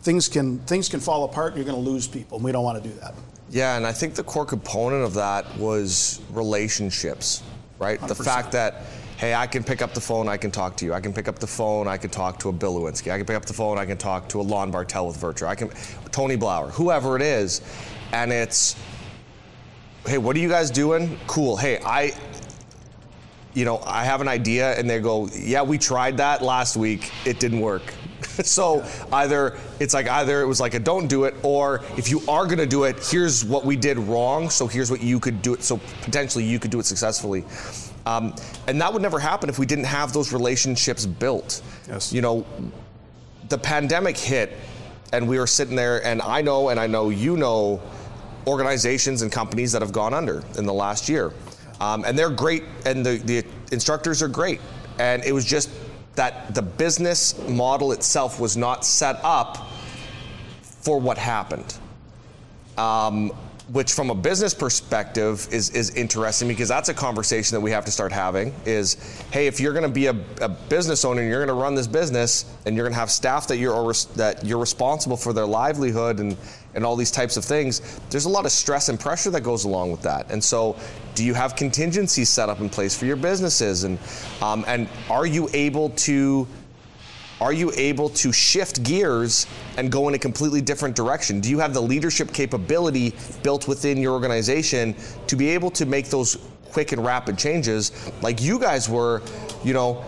things 0.03 0.29
can 0.29 0.59
things 0.67 0.91
can 0.91 1.00
fall 1.00 1.25
apart 1.25 1.55
and 1.55 1.65
you're 1.65 1.73
going 1.73 1.82
to 1.82 1.91
lose 1.91 2.06
people. 2.06 2.37
And 2.37 2.44
we 2.44 2.53
don't 2.53 2.62
want 2.62 2.82
to 2.82 2.87
do 2.87 2.94
that. 2.97 3.15
Yeah, 3.50 3.76
and 3.76 3.86
I 3.86 3.92
think 3.92 4.14
the 4.14 4.22
core 4.22 4.44
component 4.44 5.04
of 5.04 5.14
that 5.14 5.56
was 5.56 6.20
relationships, 6.32 7.42
right? 7.78 7.98
100%. 8.00 8.08
The 8.08 8.14
fact 8.14 8.52
that 8.52 8.82
hey, 9.18 9.34
I 9.34 9.48
can 9.48 9.64
pick 9.64 9.82
up 9.82 9.94
the 9.94 10.00
phone, 10.00 10.28
I 10.28 10.36
can 10.36 10.52
talk 10.52 10.76
to 10.76 10.84
you. 10.84 10.94
I 10.94 11.00
can 11.00 11.12
pick 11.12 11.26
up 11.26 11.40
the 11.40 11.46
phone, 11.46 11.88
I 11.88 11.96
can 11.96 12.08
talk 12.08 12.38
to 12.38 12.50
a 12.50 12.52
Bill 12.52 12.78
Lewinski. 12.78 13.10
I 13.10 13.16
can 13.16 13.26
pick 13.26 13.36
up 13.36 13.44
the 13.44 13.52
phone, 13.52 13.76
I 13.76 13.84
can 13.84 13.98
talk 13.98 14.28
to 14.28 14.40
a 14.40 14.42
Lon 14.42 14.70
Bartel 14.70 15.08
with 15.08 15.16
VirTra. 15.16 15.48
I 15.48 15.54
can 15.56 15.70
Tony 16.12 16.36
Blauer, 16.36 16.70
whoever 16.70 17.16
it 17.16 17.22
is, 17.22 17.60
and 18.12 18.32
it's 18.32 18.76
hey, 20.06 20.19
what 20.19 20.36
are 20.36 20.38
you 20.38 20.48
guys 20.48 20.70
doing? 20.70 21.19
Cool. 21.26 21.56
Hey, 21.56 21.81
I, 21.84 22.12
you 23.55 23.64
know, 23.64 23.78
I 23.84 24.05
have 24.05 24.20
an 24.20 24.28
idea, 24.28 24.78
and 24.78 24.88
they 24.88 25.00
go, 25.00 25.28
yeah, 25.34 25.62
we 25.62 25.78
tried 25.78 26.17
that 26.19 26.40
last 26.40 26.76
week. 26.76 27.10
It 27.26 27.40
didn't 27.40 27.60
work. 27.60 27.82
so 28.44 28.84
either 29.12 29.58
it's 29.80 29.94
like 29.94 30.08
either 30.08 30.42
it 30.42 30.46
was 30.46 30.60
like 30.60 30.74
a 30.74 30.78
don't 30.78 31.08
do 31.08 31.24
it, 31.24 31.34
or 31.42 31.82
if 31.96 32.10
you 32.10 32.20
are 32.28 32.44
going 32.44 32.58
to 32.58 32.66
do 32.66 32.84
it, 32.84 32.96
here's 33.10 33.44
what 33.44 33.64
we 33.64 33.76
did 33.76 33.98
wrong. 33.98 34.50
So 34.50 34.66
here's 34.66 34.90
what 34.90 35.02
you 35.02 35.18
could 35.18 35.42
do 35.42 35.54
it. 35.54 35.62
So 35.62 35.80
potentially 36.02 36.44
you 36.44 36.58
could 36.58 36.70
do 36.70 36.78
it 36.78 36.86
successfully. 36.86 37.44
Um, 38.06 38.34
and 38.66 38.80
that 38.80 38.92
would 38.92 39.02
never 39.02 39.18
happen 39.18 39.48
if 39.48 39.58
we 39.58 39.66
didn't 39.66 39.84
have 39.84 40.12
those 40.12 40.32
relationships 40.32 41.04
built. 41.04 41.62
Yes. 41.88 42.12
You 42.12 42.22
know, 42.22 42.46
the 43.48 43.58
pandemic 43.58 44.16
hit, 44.16 44.56
and 45.12 45.28
we 45.28 45.38
were 45.38 45.46
sitting 45.46 45.76
there, 45.76 46.04
and 46.06 46.22
I 46.22 46.40
know, 46.40 46.68
and 46.68 46.78
I 46.78 46.86
know 46.86 47.10
you 47.10 47.36
know 47.36 47.82
organizations 48.46 49.22
and 49.22 49.30
companies 49.30 49.72
that 49.72 49.82
have 49.82 49.92
gone 49.92 50.14
under 50.14 50.42
in 50.56 50.64
the 50.64 50.72
last 50.72 51.08
year. 51.08 51.32
Um, 51.80 52.04
and 52.04 52.18
they're 52.18 52.30
great, 52.30 52.64
and 52.86 53.04
the, 53.04 53.18
the 53.18 53.44
instructors 53.72 54.22
are 54.22 54.28
great. 54.28 54.60
And 54.98 55.22
it 55.24 55.32
was 55.32 55.44
just 55.44 55.70
that 56.19 56.53
the 56.55 56.63
business 56.63 57.39
model 57.48 57.93
itself 57.93 58.41
was 58.41 58.56
not 58.56 58.84
set 58.84 59.19
up 59.22 59.69
for 60.63 61.01
what 61.01 61.17
happened. 61.17 61.79
Um, 62.77 63.32
which 63.72 63.93
from 63.93 64.08
a 64.08 64.15
business 64.15 64.55
perspective 64.55 65.46
is, 65.53 65.70
is 65.70 65.91
interesting 65.91 66.48
because 66.48 66.69
that's 66.69 66.89
a 66.89 66.94
conversation 66.94 67.55
that 67.55 67.60
we 67.60 67.70
have 67.70 67.84
to 67.84 67.91
start 67.91 68.13
having 68.13 68.55
is 68.65 68.94
hey 69.31 69.46
if 69.46 69.60
you're 69.60 69.75
going 69.75 69.82
to 69.82 69.91
be 69.91 70.06
a, 70.06 70.17
a, 70.41 70.48
business 70.48 71.05
owner 71.05 71.20
and 71.20 71.29
you're 71.29 71.44
going 71.44 71.55
to 71.55 71.63
run 71.63 71.75
this 71.75 71.87
business 71.87 72.46
and 72.65 72.75
you're 72.75 72.84
going 72.84 72.94
to 72.94 72.98
have 72.98 73.10
staff 73.10 73.46
that 73.46 73.58
you're 73.58 73.93
that 74.17 74.43
you're 74.43 74.58
responsible 74.58 75.19
for 75.19 75.34
their 75.34 75.44
livelihood 75.44 76.19
and 76.19 76.34
and 76.75 76.84
all 76.84 76.96
these 76.96 77.10
types 77.10 77.37
of 77.37 77.44
things 77.44 78.01
there's 78.10 78.27
a 78.27 78.29
lot 78.29 78.44
of 78.44 78.53
stress 78.53 78.89
and 78.89 78.98
pressure 78.98 79.31
that 79.31 79.43
goes 79.43 79.65
along 79.65 79.91
with 79.91 80.03
that 80.03 80.31
and 80.31 80.43
so 80.43 80.77
do 81.15 81.25
you 81.25 81.34
have 81.34 81.56
contingencies 81.56 82.29
set 82.29 82.48
up 82.48 82.60
in 82.60 82.69
place 82.69 82.96
for 82.96 83.06
your 83.06 83.17
businesses 83.17 83.84
and 83.84 83.98
um, 84.43 84.65
and 84.69 84.89
are 85.10 85.27
you 85.27 85.48
able 85.53 85.91
to 85.91 86.46
are 87.41 87.53
you 87.53 87.70
able 87.77 88.08
to 88.08 88.32
shift 88.32 88.82
gears 88.82 89.46
and 89.77 89.93
go 89.93 90.08
in 90.08 90.15
a 90.15 90.19
completely 90.19 90.60
different 90.60 90.96
direction? 90.96 91.41
Do 91.41 91.51
you 91.51 91.60
have 91.60 91.72
the 91.72 91.81
leadership 91.81 92.32
capability 92.32 93.15
built 93.44 93.69
within 93.69 93.98
your 93.98 94.13
organization 94.13 94.96
to 95.29 95.37
be 95.37 95.48
able 95.51 95.70
to 95.72 95.87
make 95.87 96.08
those 96.08 96.37
quick 96.72 96.93
and 96.93 97.05
rapid 97.05 97.39
changes 97.39 97.93
like 98.22 98.43
you 98.43 98.58
guys 98.58 98.89
were, 98.89 99.22
you 99.65 99.72
know, 99.72 100.05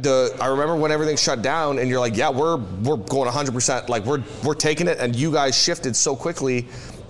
the 0.00 0.36
I 0.40 0.46
remember 0.46 0.76
when 0.76 0.92
everything 0.92 1.16
shut 1.16 1.42
down 1.42 1.78
and 1.78 1.88
you're 1.88 2.00
like, 2.00 2.16
yeah, 2.16 2.30
we're 2.30 2.56
we're 2.56 2.96
going 2.96 3.30
100%. 3.30 3.88
Like 3.88 4.04
we're 4.04 4.22
we're 4.44 4.54
taking 4.54 4.88
it, 4.88 4.98
and 4.98 5.14
you 5.14 5.32
guys 5.32 5.60
shifted 5.60 5.96
so 5.96 6.14
quickly 6.14 6.66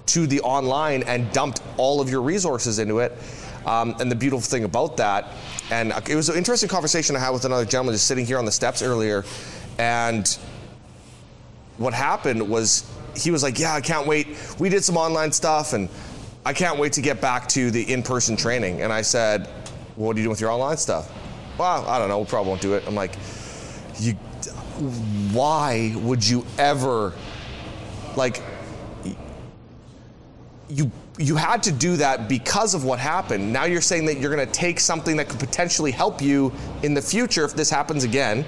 to 0.06 0.26
the 0.26 0.40
online 0.40 1.02
and 1.02 1.30
dumped 1.32 1.60
all 1.76 2.00
of 2.00 2.08
your 2.10 2.22
resources 2.22 2.78
into 2.78 3.00
it. 3.00 3.12
Um, 3.66 3.94
and 4.00 4.10
the 4.10 4.16
beautiful 4.16 4.40
thing 4.40 4.64
about 4.64 4.96
that, 4.96 5.26
and 5.70 5.92
it 6.08 6.14
was 6.14 6.30
an 6.30 6.36
interesting 6.36 6.68
conversation 6.70 7.14
I 7.16 7.18
had 7.18 7.30
with 7.30 7.44
another 7.44 7.66
gentleman 7.66 7.94
just 7.94 8.06
sitting 8.06 8.24
here 8.24 8.38
on 8.38 8.46
the 8.46 8.52
steps 8.52 8.80
earlier, 8.80 9.24
and 9.78 10.26
what 11.78 11.94
happened 11.94 12.48
was 12.48 12.90
he 13.16 13.30
was 13.30 13.42
like, 13.42 13.58
yeah, 13.58 13.74
I 13.74 13.80
can't 13.80 14.06
wait. 14.06 14.28
We 14.58 14.68
did 14.68 14.84
some 14.84 14.96
online 14.96 15.32
stuff 15.32 15.72
and 15.72 15.88
I 16.44 16.52
can't 16.52 16.78
wait 16.78 16.92
to 16.94 17.00
get 17.00 17.20
back 17.20 17.48
to 17.50 17.70
the 17.70 17.82
in-person 17.92 18.36
training. 18.36 18.82
And 18.82 18.92
I 18.92 19.02
said, 19.02 19.46
well, 19.96 20.08
what 20.08 20.16
are 20.16 20.18
you 20.18 20.24
doing 20.24 20.30
with 20.30 20.40
your 20.40 20.50
online 20.50 20.76
stuff? 20.76 21.10
Well, 21.58 21.86
I 21.86 21.98
don't 21.98 22.08
know. 22.08 22.20
We 22.20 22.26
probably 22.26 22.48
won't 22.50 22.62
do 22.62 22.74
it. 22.74 22.84
I'm 22.86 22.94
like, 22.94 23.14
you, 23.98 24.12
why 25.32 25.92
would 25.96 26.26
you 26.26 26.46
ever, 26.58 27.12
like, 28.16 28.42
you 30.68 30.90
you 31.18 31.34
had 31.34 31.64
to 31.64 31.72
do 31.72 31.96
that 31.96 32.28
because 32.28 32.74
of 32.74 32.84
what 32.84 33.00
happened. 33.00 33.52
Now 33.52 33.64
you're 33.64 33.80
saying 33.80 34.06
that 34.06 34.20
you're 34.20 34.32
going 34.32 34.46
to 34.46 34.52
take 34.52 34.78
something 34.78 35.16
that 35.16 35.28
could 35.28 35.40
potentially 35.40 35.90
help 35.90 36.22
you 36.22 36.52
in 36.84 36.94
the 36.94 37.02
future 37.02 37.44
if 37.44 37.54
this 37.54 37.68
happens 37.68 38.04
again 38.04 38.44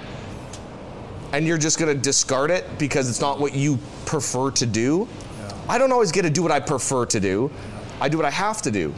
and 1.33 1.45
you're 1.45 1.57
just 1.57 1.79
going 1.79 1.93
to 1.93 2.01
discard 2.01 2.49
it 2.51 2.65
because 2.77 3.09
it's 3.09 3.21
not 3.21 3.39
what 3.39 3.53
you 3.53 3.77
prefer 4.05 4.51
to 4.51 4.65
do. 4.65 5.07
Yeah. 5.39 5.57
I 5.69 5.77
don't 5.77 5.91
always 5.91 6.11
get 6.11 6.23
to 6.23 6.29
do 6.29 6.41
what 6.41 6.51
I 6.51 6.59
prefer 6.59 7.05
to 7.07 7.19
do. 7.19 7.51
I 7.99 8.09
do 8.09 8.17
what 8.17 8.25
I 8.25 8.31
have 8.31 8.61
to 8.63 8.71
do. 8.71 8.93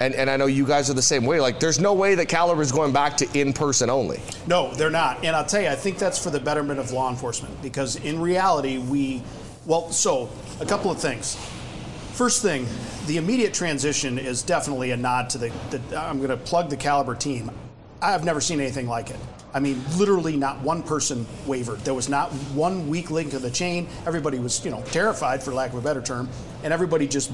And, 0.00 0.14
and 0.14 0.30
I 0.30 0.38
know 0.38 0.46
you 0.46 0.66
guys 0.66 0.88
are 0.88 0.94
the 0.94 1.02
same 1.02 1.26
way. 1.26 1.40
Like, 1.40 1.60
there's 1.60 1.78
no 1.78 1.92
way 1.92 2.14
that 2.14 2.26
Calibre 2.26 2.62
is 2.62 2.72
going 2.72 2.92
back 2.92 3.18
to 3.18 3.38
in 3.38 3.52
person 3.52 3.90
only. 3.90 4.18
No, 4.46 4.72
they're 4.72 4.90
not. 4.90 5.22
And 5.24 5.36
I'll 5.36 5.44
tell 5.44 5.60
you, 5.60 5.68
I 5.68 5.74
think 5.74 5.98
that's 5.98 6.18
for 6.22 6.30
the 6.30 6.40
betterment 6.40 6.80
of 6.80 6.90
law 6.90 7.10
enforcement 7.10 7.60
because 7.60 7.96
in 7.96 8.18
reality, 8.18 8.78
we, 8.78 9.22
well, 9.66 9.92
so 9.92 10.30
a 10.58 10.64
couple 10.64 10.90
of 10.90 10.98
things. 10.98 11.36
First 12.12 12.40
thing, 12.40 12.66
the 13.06 13.18
immediate 13.18 13.52
transition 13.52 14.18
is 14.18 14.42
definitely 14.42 14.90
a 14.90 14.96
nod 14.96 15.28
to 15.30 15.38
the, 15.38 15.52
the 15.70 16.00
I'm 16.00 16.16
going 16.16 16.30
to 16.30 16.36
plug 16.36 16.70
the 16.70 16.76
Calibre 16.76 17.16
team. 17.16 17.50
I've 18.00 18.24
never 18.24 18.40
seen 18.40 18.58
anything 18.58 18.88
like 18.88 19.10
it. 19.10 19.16
I 19.52 19.60
mean, 19.60 19.82
literally 19.96 20.36
not 20.36 20.60
one 20.60 20.82
person 20.82 21.26
wavered. 21.46 21.80
There 21.80 21.94
was 21.94 22.08
not 22.08 22.30
one 22.54 22.88
weak 22.88 23.10
link 23.10 23.34
in 23.34 23.42
the 23.42 23.50
chain. 23.50 23.88
Everybody 24.06 24.38
was, 24.38 24.64
you 24.64 24.70
know, 24.70 24.82
terrified, 24.86 25.42
for 25.42 25.52
lack 25.52 25.72
of 25.72 25.78
a 25.78 25.80
better 25.80 26.00
term, 26.00 26.28
and 26.62 26.72
everybody 26.72 27.08
just 27.08 27.32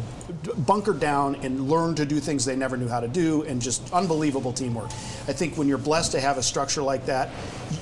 bunkered 0.67 1.01
down 1.01 1.37
and 1.37 1.69
learned 1.69 1.97
to 1.99 2.07
do 2.07 2.21
things 2.21 2.45
they 2.45 2.57
never 2.57 2.77
knew 2.77 2.89
how 2.89 3.01
to 3.01 3.09
do, 3.09 3.43
and 3.43 3.61
just 3.61 3.93
unbelievable 3.93 4.53
teamwork. 4.53 4.91
I 5.29 5.33
think 5.33 5.57
when 5.59 5.69
you're 5.69 5.79
blessed 5.79 6.13
to 6.13 6.21
have 6.21 6.39
a 6.39 6.43
structure 6.43 6.83
like 6.83 7.07
that, 7.07 7.31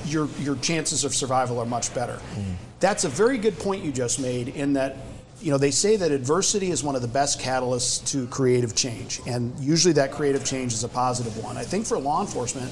your 0.06 0.28
your 0.40 0.56
chances 0.56 1.04
of 1.04 1.14
survival 1.14 1.58
are 1.58 1.66
much 1.66 1.94
better. 1.94 2.20
Mm. 2.34 2.54
That's 2.80 3.04
a 3.04 3.08
very 3.08 3.38
good 3.38 3.58
point 3.58 3.84
you 3.84 3.92
just 3.92 4.20
made. 4.20 4.48
In 4.48 4.72
that 4.74 4.96
you 5.40 5.50
know, 5.50 5.58
they 5.58 5.70
say 5.70 5.96
that 5.96 6.10
adversity 6.10 6.70
is 6.70 6.82
one 6.82 6.96
of 6.96 7.02
the 7.02 7.08
best 7.08 7.38
catalysts 7.38 8.10
to 8.12 8.26
creative 8.28 8.74
change, 8.74 9.20
and 9.26 9.52
usually 9.60 9.92
that 9.94 10.10
creative 10.10 10.44
change 10.44 10.72
is 10.72 10.84
a 10.84 10.88
positive 10.88 11.36
one. 11.42 11.58
I 11.58 11.64
think 11.64 11.86
for 11.86 11.98
law 11.98 12.22
enforcement, 12.22 12.70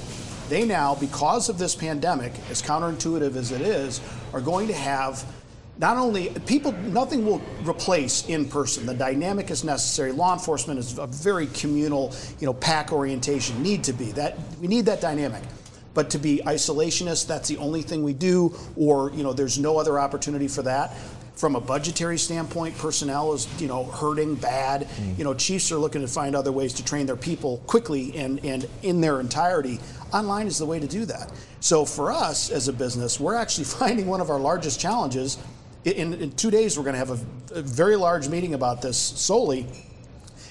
they 0.52 0.66
now, 0.66 0.94
because 0.94 1.48
of 1.48 1.56
this 1.56 1.74
pandemic, 1.74 2.30
as 2.50 2.60
counterintuitive 2.60 3.36
as 3.36 3.52
it 3.52 3.62
is, 3.62 4.02
are 4.34 4.40
going 4.40 4.68
to 4.68 4.74
have 4.74 5.24
not 5.78 5.96
only 5.96 6.28
people, 6.44 6.72
nothing 6.72 7.24
will 7.24 7.40
replace 7.64 8.28
in 8.28 8.44
person. 8.44 8.84
The 8.84 8.92
dynamic 8.92 9.50
is 9.50 9.64
necessary. 9.64 10.12
Law 10.12 10.34
enforcement 10.34 10.78
is 10.78 10.98
a 10.98 11.06
very 11.06 11.46
communal, 11.46 12.14
you 12.38 12.44
know, 12.44 12.52
pack 12.52 12.92
orientation. 12.92 13.62
Need 13.62 13.82
to 13.84 13.94
be 13.94 14.12
that 14.12 14.36
we 14.60 14.68
need 14.68 14.84
that 14.84 15.00
dynamic. 15.00 15.42
But 15.94 16.10
to 16.10 16.18
be 16.18 16.42
isolationist, 16.44 17.26
that's 17.26 17.48
the 17.48 17.56
only 17.56 17.80
thing 17.80 18.02
we 18.02 18.12
do, 18.12 18.54
or 18.76 19.10
you 19.12 19.22
know, 19.22 19.32
there's 19.32 19.58
no 19.58 19.78
other 19.78 19.98
opportunity 19.98 20.48
for 20.48 20.62
that 20.62 20.94
from 21.34 21.56
a 21.56 21.60
budgetary 21.60 22.18
standpoint, 22.18 22.76
personnel 22.78 23.32
is 23.32 23.48
you 23.60 23.66
know 23.66 23.84
hurting 23.84 24.34
bad. 24.36 24.82
Mm. 24.82 25.18
You 25.18 25.24
know, 25.24 25.34
chiefs 25.34 25.72
are 25.72 25.76
looking 25.76 26.02
to 26.02 26.08
find 26.08 26.36
other 26.36 26.52
ways 26.52 26.72
to 26.74 26.84
train 26.84 27.06
their 27.06 27.16
people 27.16 27.58
quickly 27.66 28.16
and 28.16 28.44
and 28.44 28.68
in 28.82 29.00
their 29.00 29.20
entirety. 29.20 29.80
Online 30.12 30.46
is 30.46 30.58
the 30.58 30.66
way 30.66 30.78
to 30.78 30.86
do 30.86 31.04
that. 31.06 31.32
So 31.60 31.84
for 31.84 32.12
us 32.12 32.50
as 32.50 32.68
a 32.68 32.72
business, 32.72 33.18
we're 33.18 33.34
actually 33.34 33.64
finding 33.80 34.06
one 34.06 34.20
of 34.20 34.30
our 34.30 34.40
largest 34.40 34.80
challenges. 34.80 35.38
In, 35.84 36.14
in 36.14 36.32
two 36.32 36.50
days, 36.50 36.76
we're 36.78 36.84
going 36.84 36.94
to 36.94 36.98
have 36.98 37.10
a, 37.10 37.58
a 37.58 37.62
very 37.62 37.96
large 37.96 38.28
meeting 38.28 38.54
about 38.54 38.82
this 38.82 38.98
solely. 38.98 39.66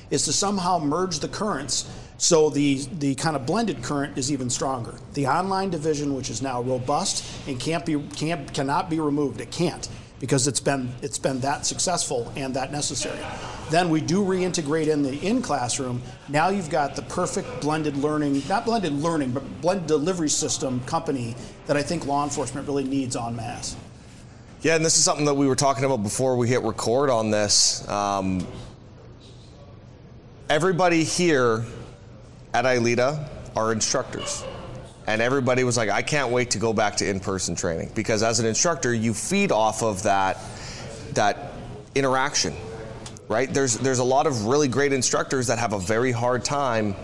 Is 0.10 0.25
to 0.25 0.34
somehow 0.34 0.77
merge 0.77 1.20
the 1.20 1.30
currents 1.30 1.89
so 2.22 2.51
the, 2.51 2.86
the 3.00 3.15
kind 3.15 3.36
of 3.36 3.48
blended 3.48 3.82
current 3.82 4.15
is 4.15 4.32
even 4.32 4.51
stronger. 4.51 4.94
The 5.15 5.25
online 5.25 5.72
division, 5.72 6.13
which 6.13 6.30
is 6.30 6.39
now 6.39 6.62
robust 6.62 7.25
and 7.48 7.60
can't 7.60 7.84
be 7.84 8.00
can't 8.15 8.53
cannot 8.53 8.91
be 8.91 9.00
removed, 9.00 9.41
it 9.41 9.50
can't 9.50 9.89
because 10.22 10.48
it's 10.48 10.60
been 10.60 10.94
it's 11.01 11.18
been 11.18 11.40
that 11.40 11.66
successful 11.66 12.32
and 12.38 12.54
that 12.54 12.72
necessary. 12.72 13.20
Then 13.72 13.90
we 13.90 14.00
do 14.00 14.24
reintegrate 14.24 14.88
in 14.88 15.01
the 15.01 15.20
in 15.20 15.42
classroom. 15.42 16.01
Now 16.30 16.50
you've 16.50 16.70
got 16.70 16.96
the 16.96 17.01
perfect 17.01 17.60
blended 17.60 17.98
learning, 17.98 18.44
not 18.48 18.63
blended 18.63 18.94
learning, 18.94 19.32
but 19.32 19.62
blended 19.62 19.88
delivery 19.88 20.30
system 20.30 20.80
company 20.82 21.36
that 21.66 21.75
I 21.75 21.82
think 21.82 22.06
law 22.06 22.24
enforcement 22.24 22.68
really 22.68 22.84
needs 22.84 23.16
en 23.18 23.36
masse. 23.36 23.75
Yeah, 24.62 24.75
and 24.75 24.86
this 24.86 24.96
is 24.98 25.04
something 25.04 25.25
that 25.25 25.34
we 25.34 25.48
were 25.48 25.56
talking 25.56 25.86
about 25.86 26.04
before 26.04 26.38
we 26.38 26.48
hit 26.48 26.62
record 26.62 27.10
on 27.10 27.32
this. 27.32 27.88
Um, 27.90 28.46
everybody 30.50 31.04
here 31.04 31.66
at 32.54 32.66
ILEETA 32.66 33.28
are 33.56 33.72
instructors. 33.72 34.44
And 35.08 35.22
everybody 35.22 35.63
was 35.63 35.77
like, 35.77 35.89
I 35.89 36.01
can't 36.01 36.31
wait 36.31 36.51
to 36.51 36.60
go 36.60 36.74
back 36.74 36.98
to 36.98 37.10
in-person 37.10 37.55
training 37.55 37.91
because 37.96 38.24
as 38.24 38.39
an 38.39 38.46
instructor, 38.46 38.93
you 38.93 39.13
feed 39.13 39.51
off 39.51 39.84
of 39.84 40.03
that 40.03 40.38
that 41.13 41.53
interaction, 41.96 42.53
right? 43.27 43.51
There's 43.53 43.77
there's 43.77 44.00
a 44.00 44.03
lot 44.03 44.27
of 44.27 44.46
really 44.46 44.67
great 44.67 44.93
instructors 44.93 45.48
that 45.48 45.60
have 45.60 45.74
a 45.74 45.79
very 45.79 46.12
hard 46.12 46.46
time 46.46 46.96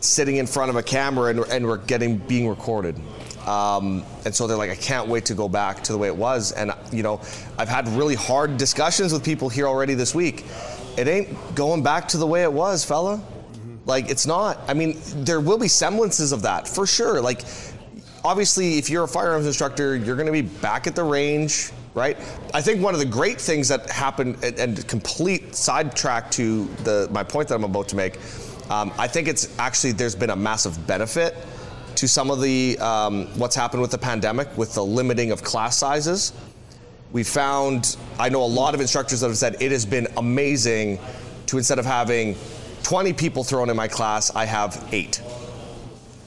sitting 0.00 0.36
in 0.36 0.46
front 0.46 0.70
of 0.70 0.76
a 0.76 0.82
camera 0.82 1.30
and, 1.30 1.40
and 1.50 1.66
we're 1.66 1.78
getting 1.78 2.18
being 2.18 2.48
recorded. 2.48 3.00
Um, 3.46 4.04
and 4.24 4.34
so 4.34 4.46
they're 4.46 4.56
like, 4.56 4.70
I 4.70 4.76
can't 4.76 5.08
wait 5.08 5.26
to 5.26 5.34
go 5.34 5.48
back 5.48 5.82
to 5.84 5.92
the 5.92 5.98
way 5.98 6.08
it 6.08 6.16
was. 6.16 6.52
And 6.52 6.72
you 6.92 7.02
know, 7.02 7.20
I've 7.58 7.68
had 7.68 7.88
really 7.88 8.14
hard 8.14 8.56
discussions 8.56 9.12
with 9.12 9.24
people 9.24 9.48
here 9.48 9.66
already 9.66 9.94
this 9.94 10.14
week. 10.14 10.44
It 10.96 11.08
ain't 11.08 11.54
going 11.54 11.82
back 11.82 12.08
to 12.08 12.18
the 12.18 12.26
way 12.26 12.42
it 12.42 12.52
was, 12.52 12.84
fella. 12.84 13.22
Like 13.86 14.10
it's 14.10 14.26
not. 14.26 14.58
I 14.68 14.74
mean, 14.74 14.98
there 15.24 15.40
will 15.40 15.58
be 15.58 15.68
semblances 15.68 16.32
of 16.32 16.42
that 16.42 16.66
for 16.66 16.86
sure. 16.86 17.20
Like 17.20 17.44
obviously, 18.24 18.78
if 18.78 18.88
you're 18.88 19.04
a 19.04 19.08
firearms 19.08 19.46
instructor, 19.46 19.96
you're 19.96 20.16
going 20.16 20.26
to 20.26 20.32
be 20.32 20.42
back 20.42 20.86
at 20.86 20.96
the 20.96 21.04
range, 21.04 21.70
right? 21.94 22.16
I 22.54 22.62
think 22.62 22.82
one 22.82 22.94
of 22.94 23.00
the 23.00 23.06
great 23.06 23.40
things 23.40 23.68
that 23.68 23.90
happened 23.90 24.42
and, 24.42 24.58
and 24.58 24.88
complete 24.88 25.54
sidetrack 25.54 26.30
to 26.32 26.64
the 26.84 27.08
my 27.10 27.22
point 27.22 27.48
that 27.48 27.56
I'm 27.56 27.64
about 27.64 27.88
to 27.88 27.96
make. 27.96 28.18
Um, 28.70 28.92
I 28.98 29.06
think 29.06 29.28
it's 29.28 29.56
actually 29.58 29.92
there's 29.92 30.14
been 30.14 30.30
a 30.30 30.36
massive 30.36 30.86
benefit 30.86 31.36
to 31.96 32.08
some 32.08 32.30
of 32.30 32.40
the 32.40 32.78
um, 32.78 33.26
what's 33.38 33.54
happened 33.54 33.82
with 33.82 33.90
the 33.90 33.98
pandemic 33.98 34.56
with 34.56 34.74
the 34.74 34.84
limiting 34.84 35.30
of 35.30 35.42
class 35.42 35.76
sizes. 35.76 36.32
We 37.12 37.22
found 37.22 37.96
I 38.18 38.30
know 38.30 38.42
a 38.42 38.46
lot 38.46 38.74
of 38.74 38.80
instructors 38.80 39.20
that 39.20 39.28
have 39.28 39.36
said 39.36 39.56
it 39.60 39.70
has 39.70 39.84
been 39.84 40.08
amazing 40.16 40.98
to 41.46 41.58
instead 41.58 41.78
of 41.78 41.84
having 41.84 42.36
20 42.84 43.14
people 43.14 43.42
thrown 43.42 43.70
in 43.70 43.76
my 43.76 43.88
class, 43.88 44.34
I 44.36 44.44
have 44.44 44.88
eight. 44.92 45.20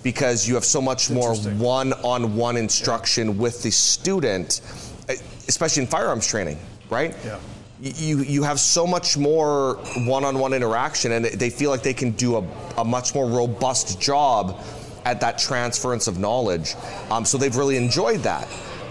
Because 0.03 0.47
you 0.47 0.55
have 0.55 0.65
so 0.65 0.81
much 0.81 1.09
more 1.09 1.35
one 1.35 1.93
on 1.93 2.35
one 2.35 2.57
instruction 2.57 3.37
with 3.37 3.63
the 3.63 3.71
student, 3.71 4.61
especially 5.47 5.83
in 5.83 5.87
firearms 5.87 6.27
training, 6.27 6.59
right? 6.89 7.15
Yeah. 7.23 7.39
You, 7.79 8.19
you 8.19 8.41
have 8.43 8.59
so 8.59 8.87
much 8.87 9.17
more 9.17 9.75
one 10.05 10.23
on 10.23 10.39
one 10.39 10.53
interaction, 10.53 11.11
and 11.11 11.25
they 11.25 11.49
feel 11.49 11.69
like 11.69 11.83
they 11.83 11.93
can 11.93 12.11
do 12.11 12.37
a, 12.37 12.47
a 12.77 12.83
much 12.83 13.13
more 13.13 13.29
robust 13.29 14.01
job 14.01 14.59
at 15.05 15.21
that 15.21 15.37
transference 15.37 16.07
of 16.07 16.17
knowledge. 16.17 16.75
Um, 17.11 17.23
so 17.23 17.37
they've 17.37 17.55
really 17.55 17.77
enjoyed 17.77 18.21
that. 18.21 18.47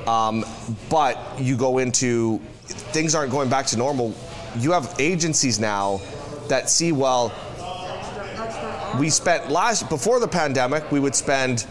Um, 0.07 0.45
but 0.89 1.19
you 1.39 1.57
go 1.57 1.79
into 1.79 2.39
things 2.67 3.15
aren't 3.15 3.33
going 3.33 3.49
back 3.49 3.67
to 3.67 3.77
normal. 3.77 4.15
You 4.57 4.71
have 4.73 4.95
agencies 4.99 5.59
now 5.59 6.01
that 6.49 6.71
see, 6.71 6.93
well, 6.93 7.33
we 8.99 9.11
spent 9.11 9.51
last 9.51 9.89
before 9.89 10.21
the 10.21 10.29
pandemic, 10.29 10.91
we 10.91 11.01
would 11.01 11.15
spend, 11.15 11.67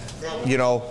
you 0.46 0.58
know, 0.58 0.84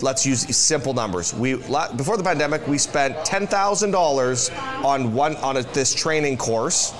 let's 0.00 0.26
use 0.26 0.54
simple 0.56 0.94
numbers. 0.94 1.34
We 1.34 1.54
before 1.54 2.16
the 2.16 2.24
pandemic, 2.24 2.66
we 2.66 2.78
spent 2.78 3.24
ten 3.24 3.46
thousand 3.46 3.90
dollars 3.90 4.50
on 4.82 5.14
one 5.14 5.36
on 5.36 5.56
a, 5.56 5.62
this 5.62 5.94
training 5.94 6.36
course, 6.36 6.94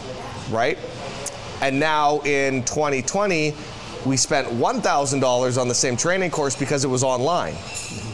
right? 0.50 0.78
And 1.60 1.78
now 1.78 2.20
in 2.20 2.64
2020, 2.64 3.54
we 4.04 4.16
spent 4.16 4.50
one 4.52 4.80
thousand 4.80 5.20
dollars 5.20 5.58
on 5.58 5.68
the 5.68 5.74
same 5.74 5.96
training 5.96 6.30
course 6.30 6.56
because 6.56 6.84
it 6.84 6.88
was 6.88 7.02
online, 7.02 7.54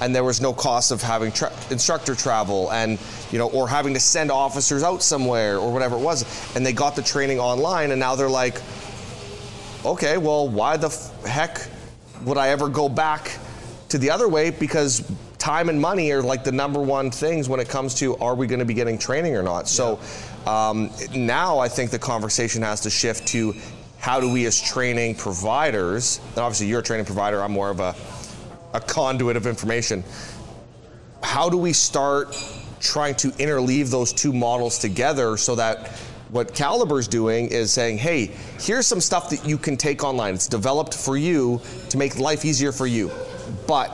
and 0.00 0.14
there 0.14 0.24
was 0.24 0.40
no 0.40 0.52
cost 0.52 0.92
of 0.92 1.02
having 1.02 1.32
tra- 1.32 1.52
instructor 1.70 2.14
travel 2.14 2.70
and 2.72 2.98
you 3.30 3.38
know 3.38 3.48
or 3.50 3.68
having 3.68 3.94
to 3.94 4.00
send 4.00 4.30
officers 4.30 4.82
out 4.82 5.02
somewhere 5.02 5.58
or 5.58 5.72
whatever 5.72 5.96
it 5.96 6.00
was, 6.00 6.24
and 6.54 6.64
they 6.64 6.72
got 6.72 6.96
the 6.96 7.02
training 7.02 7.40
online, 7.40 7.90
and 7.90 8.00
now 8.00 8.14
they're 8.14 8.28
like 8.28 8.60
okay, 9.84 10.18
well, 10.18 10.48
why 10.48 10.76
the 10.76 10.88
f- 10.88 11.24
heck 11.24 11.66
would 12.24 12.36
I 12.36 12.48
ever 12.48 12.68
go 12.68 12.88
back 12.88 13.38
to 13.88 13.98
the 13.98 14.10
other 14.10 14.28
way 14.28 14.50
because 14.50 15.10
time 15.38 15.68
and 15.68 15.80
money 15.80 16.12
are 16.12 16.22
like 16.22 16.44
the 16.44 16.52
number 16.52 16.80
one 16.80 17.10
things 17.10 17.48
when 17.48 17.60
it 17.60 17.68
comes 17.68 17.94
to 17.94 18.16
are 18.18 18.34
we 18.34 18.46
going 18.46 18.58
to 18.58 18.64
be 18.64 18.74
getting 18.74 18.98
training 18.98 19.36
or 19.36 19.42
not. 19.42 19.68
So 19.68 19.98
um, 20.46 20.90
now 21.14 21.58
I 21.58 21.68
think 21.68 21.90
the 21.90 21.98
conversation 21.98 22.62
has 22.62 22.82
to 22.82 22.90
shift 22.90 23.26
to 23.28 23.54
how 23.98 24.20
do 24.20 24.30
we 24.30 24.46
as 24.46 24.60
training 24.60 25.14
providers, 25.14 26.20
and 26.30 26.38
obviously 26.38 26.66
you're 26.66 26.80
a 26.80 26.82
training 26.82 27.06
provider, 27.06 27.42
I'm 27.42 27.52
more 27.52 27.70
of 27.70 27.80
a, 27.80 27.94
a 28.72 28.80
conduit 28.80 29.36
of 29.36 29.46
information. 29.46 30.04
How 31.22 31.50
do 31.50 31.58
we 31.58 31.72
start 31.72 32.36
trying 32.80 33.14
to 33.16 33.28
interleave 33.32 33.90
those 33.90 34.12
two 34.12 34.32
models 34.32 34.78
together 34.78 35.36
so 35.36 35.54
that 35.56 35.90
what 36.30 36.54
Calibre's 36.54 37.08
doing 37.08 37.48
is 37.48 37.72
saying, 37.72 37.98
hey, 37.98 38.26
here's 38.60 38.86
some 38.86 39.00
stuff 39.00 39.30
that 39.30 39.44
you 39.46 39.58
can 39.58 39.76
take 39.76 40.04
online. 40.04 40.34
It's 40.34 40.46
developed 40.46 40.94
for 40.94 41.16
you 41.16 41.60
to 41.88 41.98
make 41.98 42.18
life 42.18 42.44
easier 42.44 42.72
for 42.72 42.86
you. 42.86 43.10
But 43.66 43.90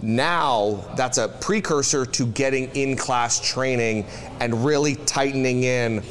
now 0.00 0.84
that's 0.96 1.18
a 1.18 1.28
precursor 1.28 2.06
to 2.06 2.26
getting 2.26 2.70
in 2.74 2.96
class 2.96 3.40
training 3.40 4.06
and 4.40 4.64
really 4.64 4.94
tightening 4.94 5.64
in 5.64 6.02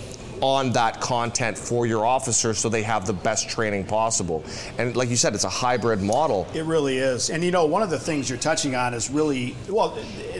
on 0.41 0.72
that 0.74 1.01
content 1.01 1.57
for 1.57 1.88
your 1.88 2.05
officers 2.05 2.60
so 2.60 2.69
they 2.69 2.84
have 2.84 3.07
the 3.07 3.13
best 3.13 3.50
training 3.50 3.84
possible. 3.84 4.43
And 4.77 4.96
like 4.96 5.10
you 5.10 5.15
said, 5.15 5.34
it's 5.34 5.46
a 5.46 5.50
hybrid 5.50 6.01
model. 6.01 6.48
It 6.53 6.65
really 6.65 6.98
is. 7.00 7.31
And 7.31 7.43
you 7.43 7.50
know, 7.50 7.65
one 7.65 7.81
of 7.81 7.89
the 7.89 7.98
things 7.98 8.29
you're 8.29 8.38
touching 8.38 8.75
on 8.75 8.93
is 8.93 9.10
really, 9.10 9.55
well, 9.67 9.98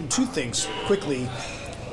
two 0.10 0.25
things 0.25 0.67
quickly. 0.86 1.27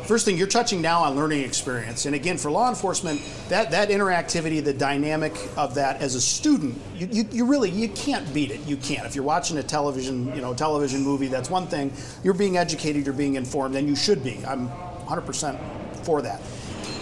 First 0.07 0.27
thing, 0.27 0.37
you're 0.37 0.47
touching 0.47 0.83
now 0.83 1.03
on 1.03 1.17
learning 1.17 1.45
experience. 1.45 2.05
And 2.05 2.15
again, 2.15 2.37
for 2.37 2.51
law 2.51 2.69
enforcement, 2.69 3.23
that, 3.49 3.71
that 3.71 3.89
interactivity, 3.89 4.63
the 4.63 4.75
dynamic 4.75 5.35
of 5.57 5.75
that 5.77 6.03
as 6.03 6.15
a 6.15 6.21
student, 6.21 6.79
you, 6.95 7.09
you, 7.11 7.25
you, 7.31 7.47
really, 7.47 7.71
you 7.71 7.89
can't 7.89 8.33
beat 8.35 8.51
it. 8.51 8.61
You 8.67 8.77
can't. 8.77 9.07
If 9.07 9.15
you're 9.15 9.25
watching 9.25 9.57
a 9.57 9.63
television, 9.63 10.27
you 10.35 10.43
know, 10.43 10.53
television 10.53 11.03
movie, 11.03 11.29
that's 11.29 11.49
one 11.49 11.67
thing. 11.67 11.91
You're 12.23 12.35
being 12.35 12.59
educated, 12.59 13.07
you're 13.07 13.15
being 13.15 13.37
informed, 13.37 13.77
and 13.77 13.89
you 13.89 13.97
should 13.97 14.23
be. 14.23 14.45
I'm 14.47 14.69
100% 14.69 16.05
for 16.05 16.21
that. 16.21 16.43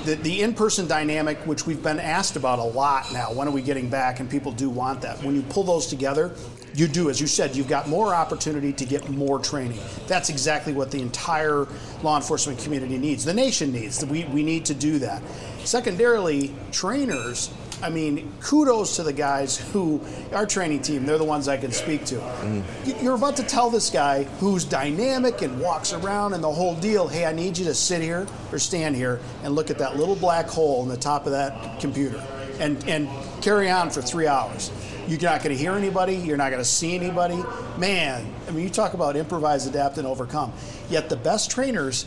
The, 0.04 0.14
the 0.14 0.42
in-person 0.42 0.86
dynamic, 0.86 1.38
which 1.38 1.66
we've 1.66 1.82
been 1.82 1.98
asked 1.98 2.36
about 2.36 2.60
a 2.60 2.64
lot 2.64 3.12
now, 3.12 3.32
when 3.32 3.48
are 3.48 3.52
we 3.52 3.62
getting 3.62 3.88
back? 3.88 4.20
And 4.20 4.30
people 4.30 4.52
do 4.52 4.70
want 4.70 5.00
that. 5.02 5.20
When 5.24 5.34
you 5.34 5.42
pull 5.42 5.64
those 5.64 5.88
together, 5.88 6.36
you 6.74 6.88
do, 6.88 7.10
as 7.10 7.20
you 7.20 7.26
said, 7.26 7.56
you've 7.56 7.68
got 7.68 7.88
more 7.88 8.14
opportunity 8.14 8.72
to 8.72 8.84
get 8.84 9.08
more 9.10 9.38
training. 9.38 9.78
That's 10.06 10.28
exactly 10.28 10.72
what 10.72 10.90
the 10.90 11.00
entire 11.00 11.66
law 12.02 12.16
enforcement 12.16 12.58
community 12.58 12.98
needs. 12.98 13.24
The 13.24 13.34
nation 13.34 13.72
needs. 13.72 14.04
We, 14.04 14.24
we 14.24 14.42
need 14.42 14.64
to 14.66 14.74
do 14.74 14.98
that. 15.00 15.22
Secondarily, 15.64 16.54
trainers, 16.72 17.50
I 17.82 17.90
mean, 17.90 18.32
kudos 18.40 18.96
to 18.96 19.02
the 19.02 19.12
guys 19.12 19.58
who, 19.72 20.00
our 20.32 20.46
training 20.46 20.82
team, 20.82 21.04
they're 21.04 21.18
the 21.18 21.24
ones 21.24 21.48
I 21.48 21.56
can 21.56 21.72
speak 21.72 22.04
to. 22.06 22.16
Mm. 22.16 23.02
You're 23.02 23.16
about 23.16 23.36
to 23.36 23.42
tell 23.42 23.70
this 23.70 23.90
guy 23.90 24.22
who's 24.38 24.64
dynamic 24.64 25.42
and 25.42 25.60
walks 25.60 25.92
around 25.92 26.32
and 26.32 26.42
the 26.42 26.52
whole 26.52 26.76
deal, 26.76 27.08
hey, 27.08 27.26
I 27.26 27.32
need 27.32 27.58
you 27.58 27.64
to 27.64 27.74
sit 27.74 28.00
here 28.00 28.26
or 28.52 28.58
stand 28.60 28.94
here 28.94 29.20
and 29.42 29.54
look 29.54 29.70
at 29.70 29.78
that 29.78 29.96
little 29.96 30.14
black 30.14 30.46
hole 30.46 30.84
in 30.84 30.88
the 30.88 30.96
top 30.96 31.26
of 31.26 31.32
that 31.32 31.80
computer 31.80 32.22
and, 32.60 32.82
and 32.88 33.08
carry 33.42 33.68
on 33.68 33.90
for 33.90 34.00
three 34.00 34.28
hours. 34.28 34.70
You're 35.08 35.20
not 35.20 35.42
going 35.42 35.54
to 35.54 35.60
hear 35.60 35.72
anybody. 35.72 36.14
You're 36.14 36.36
not 36.36 36.50
going 36.50 36.62
to 36.62 36.68
see 36.68 36.94
anybody. 36.94 37.42
Man, 37.78 38.32
I 38.46 38.50
mean, 38.50 38.64
you 38.64 38.70
talk 38.70 38.94
about 38.94 39.16
improvise, 39.16 39.66
adapt, 39.66 39.98
and 39.98 40.06
overcome. 40.06 40.52
Yet 40.88 41.08
the 41.08 41.16
best 41.16 41.50
trainers, 41.50 42.06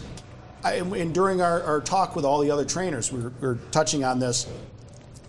I, 0.64 0.76
and 0.76 1.14
during 1.14 1.42
our, 1.42 1.62
our, 1.64 1.82
talk 1.82 2.16
with 2.16 2.26
all 2.26 2.40
the 2.40 2.52
other 2.52 2.66
trainers, 2.66 3.12
we 3.12 3.22
were, 3.22 3.34
we 3.42 3.48
were 3.48 3.60
touching 3.72 4.04
on 4.04 4.20
this. 4.20 4.48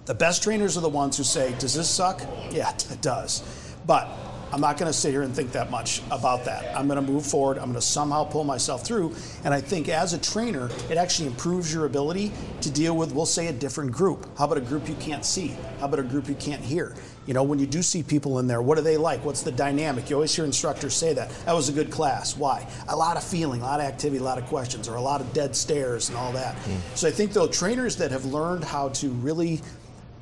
The 0.05 0.15
best 0.15 0.43
trainers 0.43 0.77
are 0.77 0.81
the 0.81 0.89
ones 0.89 1.17
who 1.17 1.25
say, 1.25 1.55
Does 1.59 1.75
this 1.75 1.91
suck? 1.91 2.23
Yeah, 2.51 2.71
it 2.91 3.03
does. 3.03 3.43
But 3.87 4.09
I'm 4.53 4.61
not 4.61 4.79
going 4.79 4.91
to 4.91 4.97
sit 4.97 5.11
here 5.11 5.23
and 5.23 5.35
think 5.35 5.53
that 5.53 5.71
much 5.71 6.03
about 6.11 6.45
that. 6.45 6.77
I'm 6.77 6.87
going 6.87 7.05
to 7.05 7.13
move 7.13 7.27
forward. 7.27 7.59
I'm 7.59 7.65
going 7.65 7.75
to 7.75 7.81
somehow 7.81 8.25
pull 8.25 8.45
myself 8.45 8.87
through. 8.87 9.15
And 9.45 9.53
I 9.53 9.61
think 9.61 9.89
as 9.89 10.13
a 10.13 10.19
trainer, 10.19 10.71
it 10.89 10.97
actually 10.97 11.27
improves 11.29 11.75
your 11.75 11.85
ability 11.85 12.33
to 12.61 12.71
deal 12.71 12.97
with, 12.97 13.13
we'll 13.13 13.27
say, 13.27 13.49
a 13.49 13.53
different 13.53 13.91
group. 13.91 14.27
How 14.39 14.45
about 14.45 14.59
a 14.59 14.63
group 14.63 14.89
you 14.89 14.95
can't 14.97 15.25
see? 15.25 15.57
How 15.81 15.87
about 15.87 15.99
a 15.99 16.05
group 16.05 16.29
you 16.29 16.37
can't 16.37 16.63
hear? 16.63 16.95
You 17.27 17.35
know, 17.35 17.43
when 17.43 17.59
you 17.59 17.67
do 17.67 17.83
see 17.83 18.05
people 18.05 18.39
in 18.39 18.47
there, 18.47 18.63
what 18.63 18.79
are 18.79 18.83
they 18.83 18.97
like? 18.97 19.25
What's 19.25 19.43
the 19.43 19.51
dynamic? 19.51 20.09
You 20.09 20.17
always 20.17 20.35
hear 20.35 20.45
instructors 20.45 20.95
say 20.95 21.13
that. 21.15 21.29
That 21.45 21.55
was 21.55 21.69
a 21.69 21.73
good 21.73 21.91
class. 21.91 22.37
Why? 22.37 22.67
A 22.89 22.95
lot 22.95 23.17
of 23.17 23.25
feeling, 23.25 23.63
a 23.63 23.65
lot 23.65 23.81
of 23.81 23.87
activity, 23.87 24.21
a 24.21 24.25
lot 24.25 24.39
of 24.39 24.47
questions, 24.47 24.89
or 24.89 24.95
a 24.95 25.01
lot 25.01 25.21
of 25.21 25.33
dead 25.33 25.57
stares 25.57 26.09
and 26.09 26.17
all 26.17 26.31
that. 26.33 26.55
Mm. 26.55 26.79
So 26.95 27.09
I 27.09 27.11
think, 27.11 27.33
though, 27.33 27.49
trainers 27.49 27.97
that 27.97 28.13
have 28.13 28.25
learned 28.25 28.63
how 28.63 28.91
to 28.91 29.09
really 29.09 29.61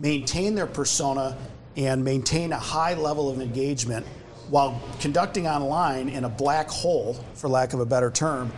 maintain 0.00 0.54
their 0.54 0.66
persona 0.66 1.36
and 1.76 2.04
maintain 2.04 2.52
a 2.52 2.58
high 2.58 2.94
level 2.94 3.28
of 3.28 3.40
engagement 3.40 4.06
while 4.50 4.80
conducting 5.00 5.46
online 5.46 6.08
in 6.08 6.24
a 6.24 6.28
black 6.28 6.68
hole, 6.68 7.14
for 7.34 7.48
lack 7.48 7.72
of 7.72 7.80
a 7.80 7.86
better 7.86 8.10
term, 8.10 8.52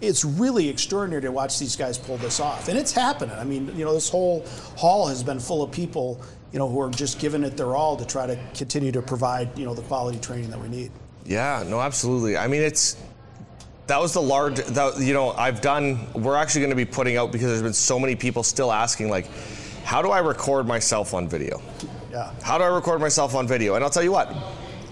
it's 0.00 0.24
really 0.24 0.68
extraordinary 0.68 1.22
to 1.22 1.30
watch 1.30 1.58
these 1.58 1.76
guys 1.76 1.96
pull 1.96 2.16
this 2.18 2.40
off. 2.40 2.68
And 2.68 2.78
it's 2.78 2.92
happening. 2.92 3.36
I 3.36 3.44
mean, 3.44 3.74
you 3.76 3.84
know, 3.84 3.94
this 3.94 4.08
whole 4.08 4.44
hall 4.76 5.06
has 5.06 5.22
been 5.22 5.38
full 5.38 5.62
of 5.62 5.70
people, 5.70 6.20
you 6.52 6.58
know, 6.58 6.68
who 6.68 6.80
are 6.80 6.90
just 6.90 7.20
giving 7.20 7.44
it 7.44 7.56
their 7.56 7.76
all 7.76 7.96
to 7.96 8.04
try 8.04 8.26
to 8.26 8.38
continue 8.54 8.92
to 8.92 9.02
provide, 9.02 9.56
you 9.56 9.64
know, 9.64 9.74
the 9.74 9.82
quality 9.82 10.18
training 10.18 10.50
that 10.50 10.60
we 10.60 10.68
need. 10.68 10.90
Yeah, 11.24 11.64
no, 11.66 11.80
absolutely. 11.80 12.36
I 12.36 12.48
mean, 12.48 12.62
it's 12.62 12.96
that 13.86 14.00
was 14.00 14.12
the 14.12 14.22
large 14.22 14.56
that 14.56 14.98
you 14.98 15.14
know, 15.14 15.30
I've 15.32 15.60
done 15.60 16.00
we're 16.14 16.36
actually 16.36 16.62
going 16.62 16.70
to 16.70 16.76
be 16.76 16.84
putting 16.84 17.16
out 17.16 17.30
because 17.30 17.48
there's 17.48 17.62
been 17.62 17.72
so 17.72 17.98
many 17.98 18.16
people 18.16 18.42
still 18.42 18.72
asking 18.72 19.08
like 19.08 19.28
how 19.84 20.02
do 20.02 20.10
I 20.10 20.18
record 20.20 20.66
myself 20.66 21.14
on 21.14 21.28
video? 21.28 21.60
Yeah. 22.12 22.30
How 22.42 22.58
do 22.58 22.64
I 22.64 22.68
record 22.68 23.00
myself 23.00 23.34
on 23.34 23.48
video? 23.48 23.74
And 23.74 23.82
I'll 23.82 23.90
tell 23.90 24.02
you 24.02 24.12
what, 24.12 24.30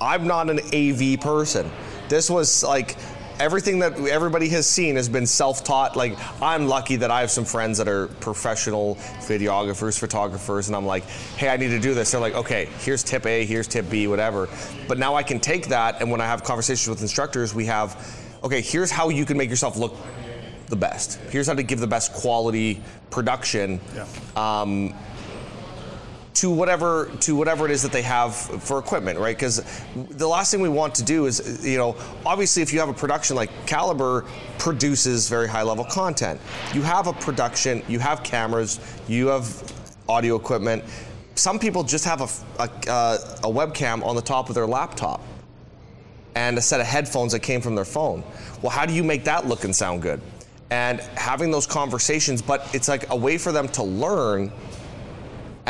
I'm 0.00 0.26
not 0.26 0.48
an 0.48 0.60
AV 0.74 1.20
person. 1.20 1.70
This 2.08 2.30
was 2.30 2.64
like 2.64 2.96
everything 3.38 3.78
that 3.80 3.98
everybody 3.98 4.48
has 4.48 4.66
seen 4.66 4.96
has 4.96 5.08
been 5.08 5.26
self-taught. 5.26 5.96
Like 5.96 6.16
I'm 6.42 6.66
lucky 6.66 6.96
that 6.96 7.10
I 7.10 7.20
have 7.20 7.30
some 7.30 7.44
friends 7.44 7.76
that 7.76 7.88
are 7.88 8.06
professional 8.06 8.94
videographers, 9.20 9.98
photographers, 9.98 10.68
and 10.68 10.76
I'm 10.76 10.86
like, 10.86 11.04
hey, 11.36 11.50
I 11.50 11.58
need 11.58 11.68
to 11.68 11.78
do 11.78 11.92
this. 11.92 12.10
They're 12.10 12.20
like, 12.20 12.34
okay, 12.34 12.68
here's 12.78 13.02
tip 13.02 13.26
A, 13.26 13.44
here's 13.44 13.68
tip 13.68 13.90
B, 13.90 14.06
whatever. 14.06 14.48
But 14.88 14.98
now 14.98 15.14
I 15.14 15.22
can 15.22 15.40
take 15.40 15.68
that, 15.68 16.00
and 16.00 16.10
when 16.10 16.22
I 16.22 16.26
have 16.26 16.42
conversations 16.42 16.88
with 16.88 17.02
instructors, 17.02 17.54
we 17.54 17.66
have, 17.66 17.96
okay, 18.42 18.62
here's 18.62 18.90
how 18.90 19.10
you 19.10 19.26
can 19.26 19.36
make 19.36 19.50
yourself 19.50 19.76
look 19.76 19.94
the 20.68 20.76
best. 20.76 21.16
Here's 21.30 21.46
how 21.46 21.54
to 21.54 21.62
give 21.62 21.80
the 21.80 21.86
best 21.86 22.14
quality 22.14 22.82
production. 23.10 23.80
Yeah. 23.94 24.06
Um, 24.36 24.94
to 26.40 26.50
whatever 26.50 27.10
to 27.20 27.36
whatever 27.36 27.66
it 27.66 27.70
is 27.70 27.82
that 27.82 27.92
they 27.92 28.00
have 28.00 28.34
for 28.34 28.78
equipment, 28.78 29.18
right? 29.18 29.36
Because 29.36 29.62
the 29.94 30.26
last 30.26 30.50
thing 30.50 30.62
we 30.62 30.70
want 30.70 30.94
to 30.94 31.02
do 31.02 31.26
is, 31.26 31.66
you 31.66 31.76
know, 31.76 31.94
obviously 32.24 32.62
if 32.62 32.72
you 32.72 32.80
have 32.80 32.88
a 32.88 32.94
production 32.94 33.36
like 33.36 33.50
Calibre 33.66 34.24
produces 34.58 35.28
very 35.28 35.46
high 35.46 35.62
level 35.62 35.84
content, 35.84 36.40
you 36.72 36.80
have 36.80 37.08
a 37.08 37.12
production, 37.12 37.82
you 37.88 37.98
have 37.98 38.22
cameras, 38.22 38.80
you 39.06 39.26
have 39.26 39.44
audio 40.08 40.34
equipment. 40.34 40.82
Some 41.34 41.58
people 41.58 41.84
just 41.84 42.06
have 42.06 42.22
a, 42.22 42.62
a, 42.62 42.70
uh, 42.90 43.18
a 43.44 43.52
webcam 43.52 44.02
on 44.02 44.16
the 44.16 44.22
top 44.22 44.48
of 44.48 44.54
their 44.54 44.66
laptop 44.66 45.20
and 46.36 46.56
a 46.56 46.62
set 46.62 46.80
of 46.80 46.86
headphones 46.86 47.32
that 47.32 47.40
came 47.40 47.60
from 47.60 47.74
their 47.74 47.84
phone. 47.84 48.24
Well, 48.62 48.70
how 48.70 48.86
do 48.86 48.94
you 48.94 49.04
make 49.04 49.24
that 49.24 49.46
look 49.46 49.64
and 49.64 49.76
sound 49.76 50.00
good? 50.00 50.22
and 50.70 51.00
having 51.16 51.50
those 51.50 51.66
conversations, 51.66 52.40
but 52.40 52.68
it's 52.72 52.88
like 52.88 53.10
a 53.10 53.16
way 53.16 53.36
for 53.36 53.52
them 53.52 53.68
to 53.68 53.82
learn. 53.82 54.52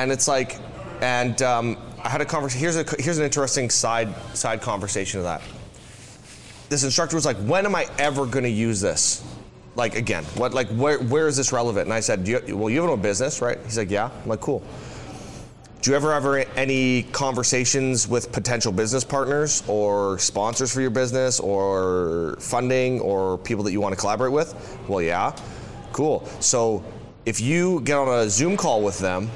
And 0.00 0.10
it's 0.10 0.26
like, 0.26 0.56
and 1.02 1.42
um, 1.42 1.76
I 2.02 2.08
had 2.08 2.22
a 2.22 2.24
conversation. 2.24 2.60
Here's 2.60 2.76
a 2.76 2.84
here's 2.98 3.18
an 3.18 3.24
interesting 3.24 3.68
side 3.68 4.08
side 4.34 4.62
conversation 4.62 5.20
of 5.20 5.24
that. 5.24 5.42
This 6.70 6.84
instructor 6.84 7.16
was 7.16 7.26
like, 7.26 7.36
"When 7.36 7.66
am 7.66 7.74
I 7.74 7.86
ever 7.98 8.24
going 8.24 8.44
to 8.44 8.50
use 8.50 8.80
this? 8.80 9.22
Like 9.76 9.96
again, 9.96 10.24
what 10.36 10.54
like 10.54 10.68
where 10.68 10.98
where 11.00 11.28
is 11.28 11.36
this 11.36 11.52
relevant?" 11.52 11.84
And 11.84 11.92
I 11.92 12.00
said, 12.00 12.26
you, 12.26 12.40
"Well, 12.56 12.70
you 12.70 12.80
have 12.80 12.88
no 12.88 12.96
business, 12.96 13.42
right?" 13.42 13.58
He's 13.64 13.76
like, 13.76 13.90
"Yeah." 13.90 14.08
I'm 14.22 14.28
like, 14.28 14.40
"Cool." 14.40 14.62
Do 15.82 15.90
you 15.90 15.96
ever 15.96 16.14
have 16.14 16.46
any 16.56 17.02
conversations 17.04 18.08
with 18.08 18.32
potential 18.32 18.72
business 18.72 19.04
partners 19.04 19.62
or 19.68 20.18
sponsors 20.18 20.72
for 20.72 20.80
your 20.80 20.90
business 20.90 21.40
or 21.40 22.36
funding 22.40 23.00
or 23.00 23.36
people 23.36 23.64
that 23.64 23.72
you 23.72 23.82
want 23.82 23.94
to 23.94 24.00
collaborate 24.00 24.32
with? 24.32 24.78
Well, 24.88 25.02
yeah. 25.02 25.36
Cool. 25.92 26.26
So 26.40 26.82
if 27.26 27.40
you 27.40 27.82
get 27.82 27.98
on 27.98 28.08
a 28.08 28.30
Zoom 28.30 28.56
call 28.56 28.82
with 28.82 28.98
them 28.98 29.30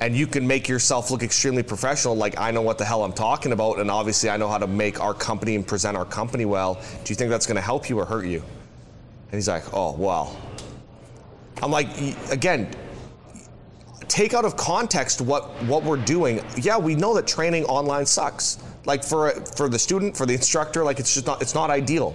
and 0.00 0.14
you 0.14 0.26
can 0.26 0.46
make 0.46 0.68
yourself 0.68 1.10
look 1.10 1.22
extremely 1.22 1.62
professional, 1.62 2.14
like 2.14 2.38
I 2.38 2.50
know 2.50 2.62
what 2.62 2.78
the 2.78 2.84
hell 2.84 3.02
I'm 3.02 3.12
talking 3.12 3.52
about, 3.52 3.78
and 3.78 3.90
obviously 3.90 4.28
I 4.28 4.36
know 4.36 4.48
how 4.48 4.58
to 4.58 4.66
make 4.66 5.00
our 5.00 5.14
company 5.14 5.54
and 5.54 5.66
present 5.66 5.96
our 5.96 6.04
company 6.04 6.44
well, 6.44 6.74
do 7.04 7.12
you 7.12 7.16
think 7.16 7.30
that's 7.30 7.46
going 7.46 7.56
to 7.56 7.62
help 7.62 7.88
you 7.88 7.98
or 7.98 8.04
hurt 8.04 8.26
you? 8.26 8.40
And 8.40 9.34
he's 9.34 9.48
like, 9.48 9.72
oh, 9.72 9.92
well. 9.96 10.38
I'm 11.62 11.70
like, 11.70 11.88
again, 12.30 12.70
take 14.08 14.34
out 14.34 14.44
of 14.44 14.56
context 14.56 15.22
what 15.22 15.44
what 15.64 15.82
we're 15.82 15.96
doing. 15.96 16.44
Yeah, 16.56 16.76
we 16.76 16.94
know 16.94 17.14
that 17.14 17.26
training 17.26 17.64
online 17.64 18.04
sucks. 18.04 18.58
Like 18.84 19.02
for 19.02 19.30
for 19.56 19.68
the 19.68 19.78
student, 19.78 20.16
for 20.16 20.26
the 20.26 20.34
instructor, 20.34 20.84
like 20.84 21.00
it's 21.00 21.14
just 21.14 21.26
not 21.26 21.40
it's 21.40 21.54
not 21.54 21.70
ideal. 21.70 22.14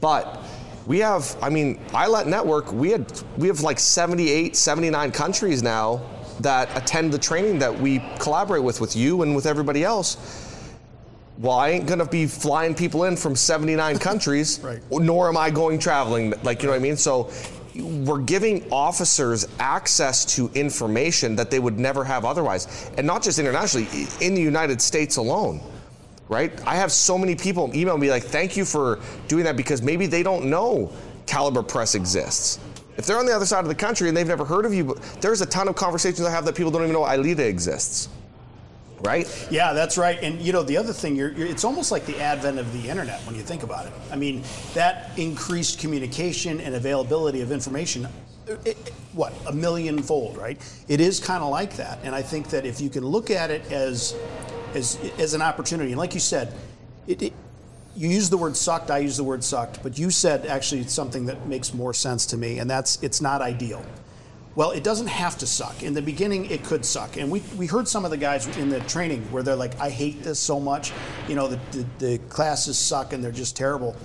But 0.00 0.42
we 0.86 0.98
have 0.98 1.36
I 1.40 1.48
mean, 1.48 1.78
ILET 1.92 2.26
network, 2.26 2.72
we 2.72 2.90
had 2.90 3.22
we 3.38 3.46
have 3.46 3.60
like 3.60 3.78
78, 3.78 4.56
79 4.56 5.12
countries 5.12 5.62
now 5.62 6.02
that 6.42 6.74
attend 6.76 7.12
the 7.12 7.18
training 7.18 7.58
that 7.60 7.78
we 7.78 8.02
collaborate 8.18 8.62
with 8.62 8.80
with 8.80 8.96
you 8.96 9.22
and 9.22 9.34
with 9.36 9.46
everybody 9.46 9.84
else. 9.84 10.16
well, 11.38 11.58
I 11.58 11.70
ain't 11.70 11.86
gonna 11.86 12.04
be 12.04 12.26
flying 12.26 12.74
people 12.74 13.04
in 13.04 13.16
from 13.16 13.34
79 13.34 13.98
countries, 14.08 14.60
Right. 14.62 14.80
nor 14.90 15.28
am 15.28 15.36
I 15.36 15.48
going 15.50 15.78
traveling. 15.78 16.34
Like, 16.42 16.62
you 16.62 16.66
know 16.66 16.72
what 16.72 16.80
I 16.80 16.82
mean? 16.82 16.96
So 16.96 17.30
we're 17.76 18.18
giving 18.18 18.70
officers 18.70 19.46
access 19.58 20.24
to 20.36 20.50
information 20.54 21.36
that 21.36 21.50
they 21.50 21.58
would 21.58 21.78
never 21.78 22.04
have 22.04 22.24
otherwise. 22.26 22.90
And 22.98 23.06
not 23.06 23.22
just 23.22 23.38
internationally, 23.38 23.86
in 24.20 24.34
the 24.34 24.42
United 24.42 24.82
States 24.82 25.16
alone. 25.16 25.60
Right? 26.28 26.52
I 26.66 26.76
have 26.76 26.92
so 26.92 27.16
many 27.18 27.34
people 27.34 27.70
email 27.74 27.96
me 27.98 28.08
like, 28.10 28.22
thank 28.22 28.56
you 28.56 28.64
for 28.64 29.00
doing 29.26 29.42
that 29.44 29.56
because 29.56 29.82
maybe 29.82 30.06
they 30.06 30.22
don't 30.22 30.44
know 30.44 30.92
Calibre 31.26 31.62
Press 31.64 31.94
exists. 31.96 32.60
If 32.96 33.06
they're 33.06 33.18
on 33.18 33.26
the 33.26 33.34
other 33.34 33.46
side 33.46 33.60
of 33.60 33.68
the 33.68 33.74
country 33.74 34.08
and 34.08 34.16
they've 34.16 34.26
never 34.26 34.44
heard 34.44 34.64
of 34.66 34.74
you, 34.74 34.96
there's 35.20 35.40
a 35.40 35.46
ton 35.46 35.68
of 35.68 35.76
conversations 35.76 36.20
I 36.26 36.30
have 36.30 36.44
that 36.44 36.54
people 36.54 36.70
don't 36.70 36.82
even 36.82 36.92
know 36.92 37.02
ILEETA 37.02 37.38
exists. 37.40 38.08
Right? 39.02 39.26
Yeah, 39.50 39.72
that's 39.72 39.96
right. 39.96 40.18
And 40.22 40.40
you 40.42 40.52
know, 40.52 40.62
the 40.62 40.76
other 40.76 40.92
thing, 40.92 41.16
you're, 41.16 41.32
you're, 41.32 41.46
it's 41.46 41.64
almost 41.64 41.90
like 41.90 42.04
the 42.04 42.20
advent 42.20 42.58
of 42.58 42.70
the 42.74 42.90
internet 42.90 43.20
when 43.22 43.34
you 43.34 43.40
think 43.40 43.62
about 43.62 43.86
it. 43.86 43.92
I 44.12 44.16
mean, 44.16 44.42
that 44.74 45.10
increased 45.16 45.78
communication 45.78 46.60
and 46.60 46.74
availability 46.74 47.40
of 47.40 47.50
information. 47.50 48.06
It, 48.46 48.60
it- 48.66 48.92
what 49.12 49.32
a 49.48 49.52
million 49.52 50.00
fold, 50.02 50.36
right? 50.36 50.56
It 50.86 51.00
is 51.00 51.18
kind 51.18 51.42
of 51.42 51.50
like 51.50 51.74
that, 51.78 51.98
and 52.04 52.14
I 52.14 52.22
think 52.22 52.48
that 52.50 52.64
if 52.64 52.80
you 52.80 52.88
can 52.88 53.04
look 53.04 53.28
at 53.28 53.50
it 53.50 53.72
as 53.72 54.14
as 54.72 54.96
as 55.18 55.34
an 55.34 55.42
opportunity, 55.42 55.90
and 55.90 55.98
like 55.98 56.14
you 56.14 56.20
said, 56.20 56.54
it 57.08 57.32
you 57.96 58.08
use 58.08 58.30
the 58.30 58.38
word 58.38 58.56
sucked, 58.56 58.90
I 58.90 58.98
use 58.98 59.16
the 59.16 59.24
word 59.24 59.42
sucked, 59.42 59.82
but 59.82 59.98
you 59.98 60.10
said 60.10 60.46
actually 60.46 60.84
something 60.84 61.26
that 61.26 61.46
makes 61.46 61.74
more 61.74 61.92
sense 61.92 62.26
to 62.26 62.36
me, 62.36 62.58
and 62.58 62.70
that's 62.70 63.02
it's 63.02 63.20
not 63.20 63.42
ideal. 63.42 63.84
Well, 64.56 64.72
it 64.72 64.82
doesn't 64.82 65.06
have 65.06 65.38
to 65.38 65.46
suck. 65.46 65.82
In 65.82 65.94
the 65.94 66.02
beginning, 66.02 66.50
it 66.50 66.64
could 66.64 66.84
suck. 66.84 67.16
And 67.16 67.30
we, 67.30 67.40
we 67.56 67.66
heard 67.66 67.86
some 67.86 68.04
of 68.04 68.10
the 68.10 68.16
guys 68.16 68.46
in 68.58 68.68
the 68.68 68.80
training 68.80 69.22
where 69.30 69.44
they're 69.44 69.54
like, 69.54 69.78
I 69.80 69.90
hate 69.90 70.22
this 70.24 70.40
so 70.40 70.58
much. 70.58 70.92
You 71.28 71.36
know, 71.36 71.46
the, 71.46 71.58
the, 71.70 71.86
the 71.98 72.18
classes 72.28 72.76
suck 72.76 73.12
and 73.12 73.22
they're 73.22 73.30
just 73.30 73.56
terrible. 73.56 73.96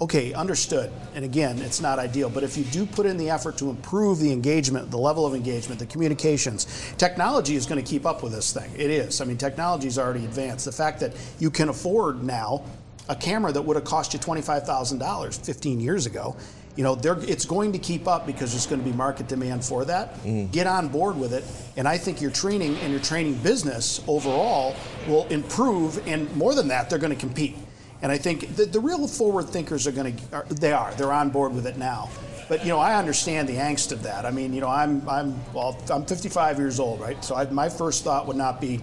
Okay, 0.00 0.34
understood. 0.34 0.90
And 1.14 1.24
again, 1.24 1.62
it's 1.62 1.80
not 1.80 2.00
ideal. 2.00 2.28
But 2.28 2.42
if 2.42 2.58
you 2.58 2.64
do 2.64 2.84
put 2.84 3.06
in 3.06 3.16
the 3.16 3.30
effort 3.30 3.56
to 3.58 3.70
improve 3.70 4.18
the 4.18 4.32
engagement, 4.32 4.90
the 4.90 4.98
level 4.98 5.24
of 5.24 5.32
engagement, 5.32 5.78
the 5.78 5.86
communications, 5.86 6.92
technology 6.98 7.54
is 7.54 7.64
going 7.64 7.82
to 7.82 7.88
keep 7.88 8.04
up 8.04 8.24
with 8.24 8.32
this 8.32 8.52
thing. 8.52 8.72
It 8.76 8.90
is. 8.90 9.20
I 9.20 9.24
mean, 9.24 9.36
technology 9.36 9.86
is 9.86 10.00
already 10.00 10.24
advanced. 10.24 10.64
The 10.64 10.72
fact 10.72 10.98
that 10.98 11.12
you 11.38 11.50
can 11.50 11.68
afford 11.68 12.24
now 12.24 12.64
a 13.08 13.16
camera 13.16 13.52
that 13.52 13.62
would 13.62 13.76
have 13.76 13.84
cost 13.84 14.14
you 14.14 14.20
$25,000 14.20 15.44
15 15.44 15.80
years 15.80 16.06
ago, 16.06 16.36
you 16.76 16.82
know, 16.82 16.94
they're, 16.94 17.18
it's 17.18 17.44
going 17.44 17.72
to 17.72 17.78
keep 17.78 18.08
up 18.08 18.26
because 18.26 18.52
there's 18.52 18.66
going 18.66 18.82
to 18.82 18.88
be 18.88 18.96
market 18.96 19.28
demand 19.28 19.64
for 19.64 19.84
that. 19.84 20.14
Mm. 20.22 20.50
Get 20.52 20.66
on 20.66 20.88
board 20.88 21.18
with 21.18 21.34
it. 21.34 21.44
And 21.76 21.86
I 21.86 21.98
think 21.98 22.20
your 22.22 22.30
training 22.30 22.76
and 22.78 22.90
your 22.90 23.00
training 23.00 23.34
business 23.34 24.02
overall 24.06 24.74
will 25.06 25.26
improve. 25.26 26.06
And 26.08 26.34
more 26.34 26.54
than 26.54 26.68
that, 26.68 26.88
they're 26.88 26.98
going 26.98 27.12
to 27.12 27.18
compete. 27.18 27.56
And 28.00 28.10
I 28.10 28.16
think 28.16 28.56
the, 28.56 28.64
the 28.64 28.80
real 28.80 29.06
forward 29.06 29.48
thinkers 29.50 29.86
are 29.86 29.92
going 29.92 30.16
to, 30.16 30.36
are, 30.36 30.44
they 30.44 30.72
are, 30.72 30.94
they're 30.94 31.12
on 31.12 31.30
board 31.30 31.54
with 31.54 31.66
it 31.66 31.76
now. 31.76 32.08
But 32.48 32.62
you 32.62 32.68
know, 32.68 32.78
I 32.78 32.96
understand 32.96 33.48
the 33.48 33.56
angst 33.56 33.92
of 33.92 34.02
that. 34.02 34.26
I 34.26 34.30
mean, 34.30 34.52
you 34.52 34.60
know, 34.60 34.68
I'm 34.68 35.08
I'm 35.08 35.40
well, 35.54 35.80
I'm 35.90 36.04
55 36.04 36.58
years 36.58 36.80
old, 36.80 37.00
right? 37.00 37.22
So 37.24 37.34
I, 37.34 37.48
my 37.48 37.68
first 37.68 38.04
thought 38.04 38.26
would 38.26 38.36
not 38.36 38.60
be, 38.60 38.80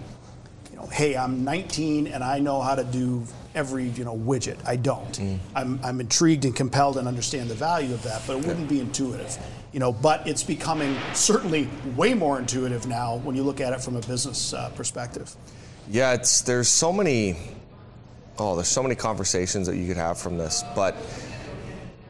you 0.70 0.76
know, 0.76 0.86
hey, 0.86 1.16
I'm 1.16 1.44
19 1.44 2.08
and 2.08 2.24
I 2.24 2.38
know 2.38 2.62
how 2.62 2.74
to 2.74 2.82
do 2.82 3.24
every 3.54 3.84
you 3.84 4.04
know 4.04 4.16
widget. 4.16 4.56
I 4.66 4.76
don't. 4.76 5.40
I'm, 5.54 5.80
I'm 5.82 6.00
intrigued 6.00 6.44
and 6.44 6.54
compelled 6.54 6.96
and 6.96 7.08
understand 7.08 7.48
the 7.50 7.54
value 7.54 7.92
of 7.94 8.02
that, 8.04 8.22
but 8.26 8.38
it 8.38 8.46
wouldn't 8.46 8.68
be 8.68 8.80
intuitive. 8.80 9.38
You 9.72 9.80
know, 9.80 9.92
but 9.92 10.26
it's 10.26 10.42
becoming 10.42 10.96
certainly 11.14 11.68
way 11.96 12.14
more 12.14 12.38
intuitive 12.38 12.86
now 12.86 13.16
when 13.18 13.36
you 13.36 13.42
look 13.42 13.60
at 13.60 13.72
it 13.72 13.80
from 13.80 13.96
a 13.96 14.00
business 14.00 14.52
uh, 14.52 14.70
perspective. 14.70 15.34
Yeah, 15.88 16.12
it's 16.12 16.42
there's 16.42 16.68
so 16.68 16.92
many 16.92 17.36
oh, 18.38 18.56
there's 18.56 18.68
so 18.68 18.82
many 18.82 18.94
conversations 18.94 19.66
that 19.66 19.76
you 19.76 19.86
could 19.86 19.96
have 19.96 20.18
from 20.18 20.38
this. 20.38 20.64
But 20.74 20.94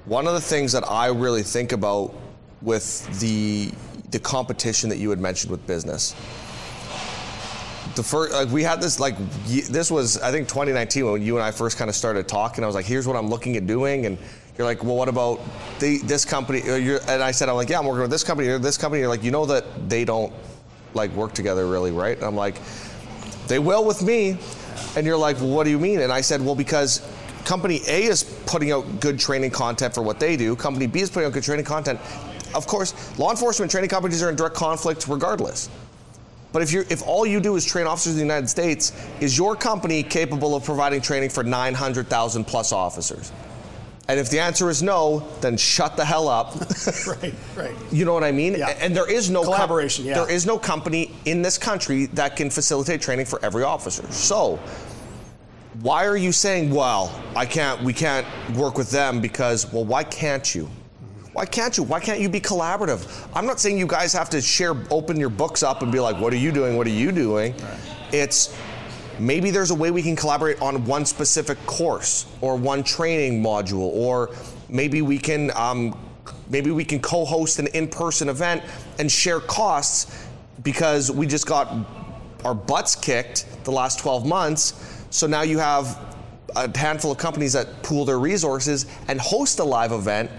one 0.05 0.27
of 0.27 0.35
the 0.35 0.41
things 0.41 0.73
that 0.73 0.89
I 0.89 1.09
really 1.09 1.43
think 1.43 1.73
about 1.73 2.15
with 2.63 3.21
the 3.21 3.73
the 4.11 4.19
competition 4.19 4.91
that 4.91 4.99
you 4.99 5.11
had 5.11 5.21
mentioned 5.21 5.51
with 5.51 5.65
business. 5.67 6.15
The 7.97 8.03
first, 8.03 8.33
like 8.33 8.49
we 8.51 8.63
had 8.63 8.81
this, 8.81 9.01
like 9.01 9.19
y- 9.19 9.63
this 9.69 9.91
was, 9.91 10.21
I 10.21 10.31
think 10.31 10.49
2019 10.49 11.11
when 11.11 11.23
you 11.23 11.37
and 11.37 11.45
I 11.45 11.51
first 11.51 11.77
kind 11.77 11.89
of 11.89 11.97
started 11.97 12.29
talking. 12.29 12.63
I 12.63 12.67
was 12.67 12.77
like, 12.77 12.87
"Here's 12.87 13.07
what 13.07 13.17
I'm 13.17 13.29
looking 13.29 13.57
at 13.57 13.67
doing," 13.67 14.07
and 14.07 14.17
you're 14.57 14.67
like, 14.67 14.85
"Well, 14.85 14.97
what 14.97 15.09
about 15.09 15.41
the, 15.81 15.99
this 15.99 16.25
company?" 16.25 16.61
And 16.67 17.23
I 17.23 17.33
said, 17.33 17.49
"I'm 17.49 17.57
like, 17.57 17.69
yeah, 17.69 17.79
I'm 17.79 17.87
working 17.87 18.03
with 18.03 18.11
this 18.11 18.25
company 18.25 18.49
or 18.49 18.59
this 18.59 18.79
company." 18.79 19.01
You're 19.01 19.09
like, 19.09 19.25
"You 19.25 19.33
know 19.33 19.45
that 19.47 19.89
they 19.89 20.05
don't 20.05 20.33
like 20.95 21.11
work 21.13 21.33
together 21.33 21.67
really, 21.67 21.91
right?" 21.91 22.17
And 22.17 22.27
I'm 22.27 22.37
like, 22.37 22.61
they 23.51 23.59
will 23.59 23.85
with 23.85 24.01
me. 24.01 24.39
And 24.97 25.05
you're 25.05 25.17
like, 25.17 25.37
well, 25.39 25.51
what 25.51 25.65
do 25.65 25.71
you 25.71 25.79
mean? 25.79 26.01
And 26.01 26.13
I 26.13 26.21
said, 26.21 26.41
well, 26.41 26.55
because 26.55 27.03
company 27.45 27.81
A 27.89 28.05
is 28.05 28.23
putting 28.47 28.71
out 28.71 29.01
good 29.01 29.19
training 29.19 29.51
content 29.51 29.93
for 29.93 30.03
what 30.03 30.21
they 30.21 30.37
do, 30.37 30.55
company 30.57 30.87
B 30.87 31.01
is 31.01 31.11
putting 31.11 31.27
out 31.27 31.33
good 31.33 31.43
training 31.43 31.65
content. 31.65 32.01
Of 32.55 32.67
course, 32.67 33.19
law 33.19 33.31
enforcement 33.31 33.71
training 33.71 33.91
companies 33.91 34.23
are 34.23 34.31
in 34.31 34.37
direct 34.37 34.55
conflict 34.55 35.07
regardless. 35.09 35.69
But 36.53 36.63
if 36.63 36.73
you 36.73 36.85
if 36.89 37.07
all 37.07 37.27
you 37.27 37.41
do 37.41 37.57
is 37.57 37.65
train 37.65 37.87
officers 37.87 38.13
in 38.13 38.19
the 38.19 38.25
United 38.25 38.49
States, 38.49 38.93
is 39.21 39.39
your 39.39 39.55
company 39.55 40.03
capable 40.03 40.55
of 40.55 40.65
providing 40.65 41.01
training 41.01 41.31
for 41.31 41.45
900,000 41.45 42.45
plus 42.45 42.73
officers? 42.73 43.33
And 44.09 44.19
if 44.19 44.29
the 44.29 44.41
answer 44.41 44.69
is 44.69 44.83
no, 44.83 45.21
then 45.41 45.57
shut 45.57 45.97
the 45.97 46.05
hell 46.05 46.27
up. 46.27 46.57
right, 47.07 47.35
right. 47.57 47.75
You 47.93 48.05
know 48.05 48.13
what 48.13 48.25
I 48.25 48.33
mean? 48.33 48.55
Yeah. 48.55 48.71
And 48.81 48.97
there 48.97 49.09
is 49.09 49.31
no 49.31 49.45
com- 49.45 49.55
Collaboration, 49.55 50.05
yeah. 50.05 50.15
There 50.15 50.31
is 50.31 50.47
no 50.47 50.59
company 50.59 51.15
in 51.27 51.43
this 51.43 51.57
country 51.57 52.07
that 52.07 52.35
can 52.35 52.51
facilitate 52.51 53.01
training 53.01 53.27
for 53.27 53.45
every 53.45 53.63
officer. 53.63 54.11
So 54.11 54.59
why 55.81 56.07
are 56.07 56.17
you 56.17 56.33
saying, 56.33 56.75
well, 56.75 57.15
I 57.37 57.47
can't 57.47 57.81
we 57.83 57.93
can't 57.93 58.27
work 58.57 58.77
with 58.77 58.91
them 58.91 59.21
because 59.21 59.73
well, 59.73 59.85
why 59.85 60.03
can't 60.03 60.55
you? 60.55 60.69
Why 61.41 61.47
can't 61.47 61.75
you? 61.75 61.85
Why 61.85 62.01
can't 62.01 62.21
you 62.21 62.29
be 62.29 62.39
collaborative? 62.39 63.27
I'm 63.35 63.47
not 63.47 63.61
saying 63.61 63.79
you 63.79 63.87
guys 63.87 64.13
have 64.13 64.29
to 64.29 64.43
share 64.43 64.77
open 64.91 65.19
your 65.19 65.31
books 65.31 65.63
up 65.63 65.81
and 65.81 65.91
be 65.91 65.99
like, 65.99 66.21
what 66.21 66.35
are 66.35 66.37
you 66.37 66.53
doing? 66.53 66.77
What 66.77 66.87
are 66.87 66.91
you 66.91 67.11
doing? 67.13 67.55
It's 68.13 68.55
maybe 69.19 69.51
there's 69.51 69.71
a 69.71 69.75
way 69.75 69.91
we 69.91 70.03
can 70.03 70.15
collaborate 70.15 70.61
on 70.61 70.85
one 70.85 71.07
specific 71.07 71.57
course 71.65 72.27
or 72.43 72.57
one 72.57 72.83
training 72.85 73.43
module 73.43 73.89
or 73.95 74.35
maybe 74.69 75.01
we 75.01 75.17
can 75.17 75.51
um, 75.57 75.99
maybe 76.51 76.73
we 76.73 76.85
can 76.85 77.01
co-host 77.01 77.59
an 77.59 77.69
in-person 77.69 78.29
event 78.29 78.63
and 78.99 79.11
share 79.11 79.41
costs 79.41 80.29
because 80.63 81.11
we 81.11 81.27
just 81.27 81.47
got 81.47 81.75
our 82.45 82.55
butts 82.55 82.95
kicked 82.95 83.47
the 83.65 83.73
last 83.73 83.99
12 83.99 84.27
months 84.27 85.05
so 85.09 85.27
now 85.27 85.41
you 85.41 85.59
have 85.59 85.99
a 86.55 86.77
handful 86.77 87.11
of 87.11 87.17
companies 87.17 87.55
that 87.55 87.83
pool 87.83 88.05
their 88.05 88.19
resources 88.19 88.85
and 89.09 89.19
host 89.19 89.59
a 89.59 89.65
live 89.65 89.93
event 89.93 90.31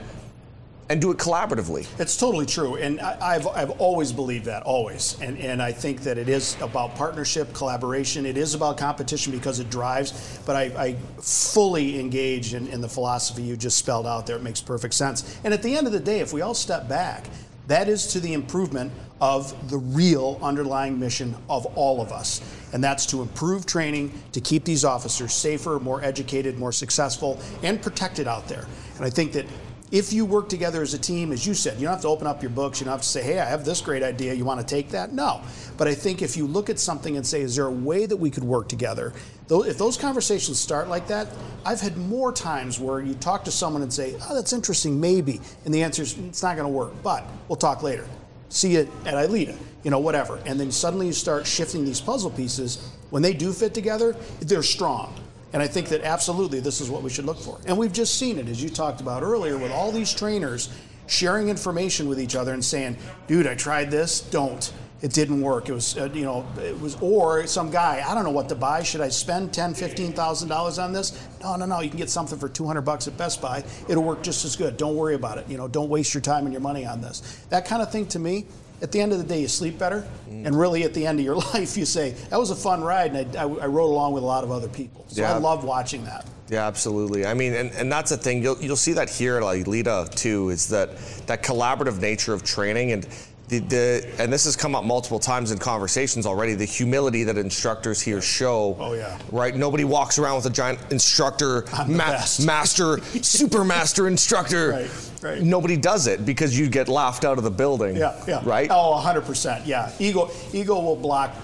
and 0.92 1.00
do 1.00 1.10
it 1.10 1.18
collaboratively 1.18 1.88
It's 2.00 2.18
totally 2.18 2.46
true, 2.46 2.76
and 2.76 3.00
I, 3.00 3.18
I've, 3.22 3.48
I've 3.48 3.70
always 3.80 4.12
believed 4.12 4.44
that, 4.46 4.64
always. 4.64 5.18
And, 5.22 5.38
and 5.38 5.62
I 5.62 5.72
think 5.72 6.02
that 6.02 6.18
it 6.18 6.28
is 6.28 6.58
about 6.60 6.96
partnership, 6.96 7.54
collaboration. 7.54 8.26
It 8.26 8.36
is 8.36 8.56
about 8.56 8.78
competition 8.78 9.32
because 9.32 9.62
it 9.62 9.70
drives, 9.70 10.42
but 10.46 10.58
I, 10.58 10.64
I 10.78 10.96
fully 11.22 11.98
engage 11.98 12.54
in, 12.54 12.68
in 12.68 12.82
the 12.82 12.90
philosophy 12.90 13.42
you 13.42 13.56
just 13.56 13.78
spelled 13.78 14.06
out 14.06 14.28
there. 14.28 14.36
It 14.36 14.44
makes 14.44 14.60
perfect 14.60 14.94
sense. 14.94 15.40
And 15.46 15.54
at 15.54 15.64
the 15.64 15.78
end 15.78 15.88
of 15.88 15.94
the 15.94 16.00
day, 16.00 16.20
if 16.20 16.34
we 16.34 16.42
all 16.42 16.54
step 16.54 16.90
back, 16.90 17.26
that 17.68 17.88
is 17.88 18.08
to 18.08 18.20
the 18.20 18.34
improvement 18.34 18.92
of 19.22 19.70
the 19.70 19.78
real 19.78 20.40
underlying 20.42 21.00
mission 21.00 21.38
of 21.50 21.66
all 21.78 22.02
of 22.02 22.12
us. 22.12 22.42
And 22.74 22.84
that's 22.84 23.06
to 23.08 23.22
improve 23.22 23.66
training, 23.66 24.12
to 24.34 24.42
keep 24.42 24.66
these 24.66 24.84
officers 24.84 25.32
safer, 25.32 25.80
more 25.80 26.04
educated, 26.04 26.58
more 26.58 26.74
successful, 26.74 27.40
and 27.64 27.82
protected 27.82 28.28
out 28.28 28.50
there. 28.50 28.66
And 28.98 29.06
I 29.06 29.10
think 29.10 29.32
that 29.34 29.46
if 29.92 30.14
you 30.14 30.24
work 30.26 30.48
together 30.48 30.82
as 30.82 30.94
a 30.94 30.98
team, 30.98 31.34
as 31.34 31.46
you 31.46 31.54
said, 31.54 31.76
you 31.76 31.84
don't 31.84 31.94
have 31.94 32.02
to 32.02 32.08
open 32.08 32.26
up 32.26 32.42
your 32.42 32.50
books. 32.50 32.80
You 32.80 32.86
don't 32.86 32.94
have 32.94 33.02
to 33.02 33.08
say, 33.08 33.22
hey, 33.22 33.40
I 33.40 33.46
have 33.46 33.66
this 33.66 33.82
great 33.82 34.04
idea. 34.04 34.34
You 34.34 34.46
want 34.46 34.66
to 34.66 34.66
take 34.66 34.90
that? 34.90 35.12
No. 35.12 35.42
But 35.78 35.90
I 35.90 35.94
think 35.94 36.22
if 36.22 36.38
you 36.38 36.48
look 36.48 36.70
at 36.70 36.80
something 36.80 37.18
and 37.18 37.28
say, 37.28 37.42
is 37.42 37.58
there 37.58 37.66
a 37.66 37.72
way 37.72 38.06
that 38.06 38.16
we 38.16 38.30
could 38.30 38.46
work 38.46 38.70
together? 38.70 39.12
If 39.50 39.78
those 39.78 39.98
conversations 39.98 40.58
start 40.60 40.88
like 40.88 41.08
that, 41.08 41.28
I've 41.66 41.82
had 41.82 41.98
more 41.98 42.32
times 42.32 42.80
where 42.80 43.02
you 43.02 43.16
talk 43.16 43.44
to 43.44 43.52
someone 43.52 43.82
and 43.82 43.92
say, 43.92 44.16
oh, 44.30 44.34
that's 44.34 44.54
interesting, 44.54 45.02
maybe. 45.02 45.42
And 45.66 45.74
the 45.74 45.84
answer 45.84 46.04
is, 46.04 46.18
it's 46.18 46.42
not 46.42 46.56
going 46.56 46.72
to 46.72 46.74
work, 46.74 46.94
but 47.04 47.26
we'll 47.50 47.58
talk 47.58 47.84
later. 47.84 48.08
See 48.48 48.78
it 48.78 48.88
at 49.06 49.16
ILEETA, 49.16 49.58
you 49.84 49.92
know, 49.92 50.00
whatever. 50.00 50.40
And 50.46 50.58
then 50.58 50.72
suddenly 50.72 51.08
you 51.08 51.14
start 51.14 51.46
shifting 51.46 51.84
these 51.84 52.00
puzzle 52.00 52.32
pieces. 52.32 52.90
When 53.10 53.22
they 53.22 53.34
do 53.34 53.52
fit 53.52 53.74
together, 53.74 54.16
they're 54.40 54.64
strong. 54.64 55.14
And 55.54 55.62
I 55.62 55.68
think 55.68 55.90
that 55.90 56.02
absolutely 56.02 56.60
this 56.60 56.82
is 56.82 56.90
what 56.90 57.04
we 57.04 57.10
should 57.10 57.26
look 57.26 57.40
for. 57.40 57.60
And 57.66 57.78
we've 57.78 57.94
just 57.94 58.18
seen 58.18 58.38
it, 58.40 58.48
as 58.48 58.64
you 58.64 58.70
talked 58.70 59.02
about 59.02 59.24
earlier, 59.24 59.58
with 59.58 59.72
all 59.72 59.92
these 59.92 60.14
trainers 60.14 60.70
sharing 61.08 61.50
information 61.50 62.08
with 62.08 62.20
each 62.20 62.36
other 62.36 62.54
and 62.54 62.64
saying, 62.64 62.96
dude, 63.28 63.48
I 63.48 63.56
tried 63.56 63.92
this, 63.92 64.22
don't. 64.22 64.72
It 65.02 65.14
didn't 65.14 65.42
work. 65.42 65.68
It 65.68 65.74
was, 65.74 65.98
uh, 65.98 66.10
you 66.14 66.24
know, 66.24 66.46
it 66.62 66.80
was, 66.80 66.96
or 67.02 67.48
some 67.48 67.72
guy, 67.72 68.06
I 68.08 68.14
don't 68.14 68.24
know 68.24 68.30
what 68.30 68.48
to 68.50 68.56
buy. 68.56 68.84
Should 68.84 69.02
I 69.02 69.10
spend 69.10 69.52
ten, 69.52 69.74
fifteen 69.74 70.14
thousand 70.14 70.48
dollars 70.48 70.78
on 70.78 70.94
this? 70.94 71.28
No, 71.42 71.56
no, 71.56 71.66
no. 71.66 71.82
You 71.82 71.90
can 71.90 71.98
get 71.98 72.12
something 72.12 72.38
for 72.38 72.48
two 72.48 72.68
hundred 72.68 72.82
bucks 72.84 73.08
at 73.08 73.18
Best 73.18 73.42
Buy. 73.42 73.64
It'll 73.90 74.04
work 74.04 74.22
just 74.22 74.46
as 74.46 74.56
good. 74.56 74.78
Don't 74.78 74.96
worry 74.96 75.16
about 75.16 75.40
it. 75.40 75.50
You 75.50 75.58
know, 75.58 75.68
don't 75.68 75.90
waste 75.90 76.14
your 76.14 76.22
time 76.22 76.46
and 76.46 76.54
your 76.54 76.62
money 76.62 76.86
on 76.86 77.02
this. 77.02 77.44
That 77.50 77.66
kind 77.66 77.82
of 77.82 77.92
thing 77.92 78.06
to 78.10 78.20
me 78.20 78.46
at 78.82 78.92
the 78.92 79.00
end 79.00 79.12
of 79.12 79.20
the 79.20 79.24
day, 79.24 79.42
you 79.42 79.48
sleep 79.48 79.78
better. 79.78 80.08
Mm. 80.30 80.48
And 80.48 80.60
really, 80.60 80.84
at 80.84 80.94
the 80.94 81.06
end 81.06 81.20
of 81.20 81.26
your 81.26 81.36
life, 81.54 81.78
you 81.78 81.86
say, 81.86 82.12
that 82.30 82.40
was 82.40 82.50
a 82.50 82.56
fun 82.56 82.82
ride, 82.82 83.16
and 83.16 83.36
I, 83.36 83.44
I, 83.44 83.46
I 83.46 83.66
rode 83.68 83.90
along 83.90 84.14
with 84.14 84.24
a 84.24 84.26
lot 84.26 84.44
of 84.44 84.52
other 84.52 84.68
people. 84.68 85.06
So 85.08 85.22
yeah. 85.22 85.34
I 85.34 85.38
love 85.38 85.64
watching 85.64 86.04
that. 86.06 86.26
Yeah, 86.50 86.68
absolutely. 86.68 87.26
I 87.26 87.34
mean, 87.34 87.54
and, 87.54 87.72
and 87.72 87.90
that's 87.90 88.10
the 88.10 88.18
thing. 88.18 88.44
You'll, 88.44 88.62
you'll 88.62 88.76
see 88.76 88.92
that 88.94 89.10
here 89.10 89.38
at 89.38 89.44
ILEETA 89.44 90.14
too. 90.14 90.50
Is 90.50 90.68
that 90.68 90.98
that 91.26 91.44
collaborative 91.44 92.02
nature 92.02 92.34
of 92.34 92.44
training 92.44 92.92
and 92.92 93.08
the, 93.52 93.60
the, 93.60 94.10
and 94.18 94.32
this 94.32 94.46
has 94.46 94.56
come 94.56 94.76
up 94.76 94.86
multiple 94.86 95.20
times 95.20 95.52
in 95.52 95.58
conversations 95.58 96.26
already 96.26 96.54
the 96.54 96.64
humility 96.64 97.26
that 97.26 97.38
instructors 97.38 98.00
here 98.00 98.22
show. 98.22 98.78
Oh 98.80 98.94
yeah. 98.94 99.20
Right? 99.30 99.54
Nobody 99.54 99.84
walks 99.84 100.18
around 100.18 100.38
with 100.38 100.46
a 100.46 100.50
giant 100.50 100.80
instructor 100.90 101.66
ma- 101.86 102.24
master 102.46 103.02
super 103.22 103.66
master 103.66 104.08
instructor. 104.08 104.70
Right, 104.70 105.12
right. 105.22 105.42
nobody 105.42 105.76
does 105.76 106.08
it 106.08 106.26
because 106.26 106.58
you 106.58 106.70
get 106.70 106.88
laughed 106.88 107.26
out 107.26 107.38
of 107.38 107.44
the 107.44 107.52
building. 107.52 107.98
Yeah 107.98 108.24
yeah. 108.26 108.42
Right? 108.46 108.70
Oh 108.72 109.02
100% 109.04 109.68
yeah. 109.68 109.92
Ego 110.00 110.32
ego 110.54 110.80
will 110.80 110.96
block 110.96 111.36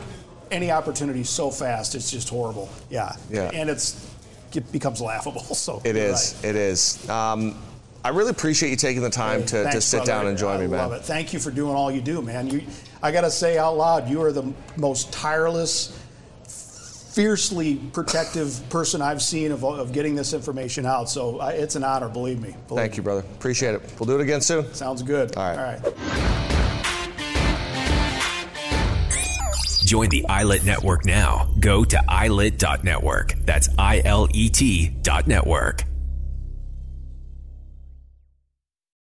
any 0.49 0.71
opportunity 0.71 1.25
so 1.25 1.51
fast 1.51 1.93
it's 1.93 2.09
just 2.09 2.29
horrible. 2.29 2.69
Yeah. 2.89 3.11
Yeah. 3.29 3.51
And 3.53 3.69
it's 3.69 4.09
it 4.55 4.71
becomes 4.71 5.01
laughable 5.01 5.41
so 5.41 5.81
it 5.83 5.97
is. 5.97 6.35
right. 6.35 6.49
it 6.51 6.55
is. 6.55 7.09
Um, 7.09 7.61
I 8.03 8.09
really 8.09 8.29
appreciate 8.29 8.69
you 8.69 8.75
taking 8.75 9.01
the 9.01 9.09
time 9.09 9.41
hey, 9.41 9.47
to, 9.47 9.63
thanks, 9.63 9.75
to 9.75 9.81
sit 9.81 9.97
brother. 9.97 10.11
down 10.11 10.27
and 10.27 10.37
join 10.37 10.57
I 10.57 10.61
me, 10.61 10.67
man. 10.67 10.79
Love 10.79 10.93
it. 10.93 11.01
Thank 11.03 11.33
you 11.33 11.39
for 11.39 11.51
doing 11.51 11.75
all 11.75 11.91
you 11.91 12.01
do, 12.01 12.21
man. 12.21 12.47
You, 12.47 12.61
I 13.01 13.11
got 13.11 13.21
to 13.21 13.31
say 13.31 13.57
out 13.57 13.75
loud, 13.75 14.09
you 14.09 14.21
are 14.21 14.31
the 14.31 14.53
most 14.77 15.11
tireless, 15.11 15.97
fiercely 17.13 17.75
protective 17.75 18.61
person 18.69 19.01
I've 19.01 19.21
seen 19.21 19.51
of, 19.51 19.63
of 19.63 19.91
getting 19.91 20.15
this 20.15 20.33
information 20.33 20.85
out. 20.85 21.09
So 21.09 21.39
I, 21.39 21.51
it's 21.51 21.75
an 21.75 21.83
honor, 21.83 22.07
believe 22.07 22.41
me. 22.41 22.55
Believe 22.67 22.81
Thank 22.81 22.97
you, 22.97 23.03
brother. 23.03 23.21
Appreciate 23.21 23.75
it. 23.75 23.81
We'll 23.99 24.07
do 24.07 24.15
it 24.15 24.21
again 24.21 24.41
soon. 24.41 24.73
Sounds 24.73 25.01
good. 25.01 25.35
All 25.35 25.43
right. 25.43 25.57
All 25.57 25.91
right. 25.91 26.57
Join 29.87 30.09
the 30.09 30.25
iLet 30.27 30.65
Network 30.65 31.05
now. 31.05 31.47
Go 31.61 31.85
to 31.85 32.03
ilet.network. 32.11 33.35
That's 33.45 33.69
I 33.79 34.01
L 34.03 34.27
E 34.33 34.49
T 34.49 34.89
dot 35.01 35.27
network. 35.27 35.86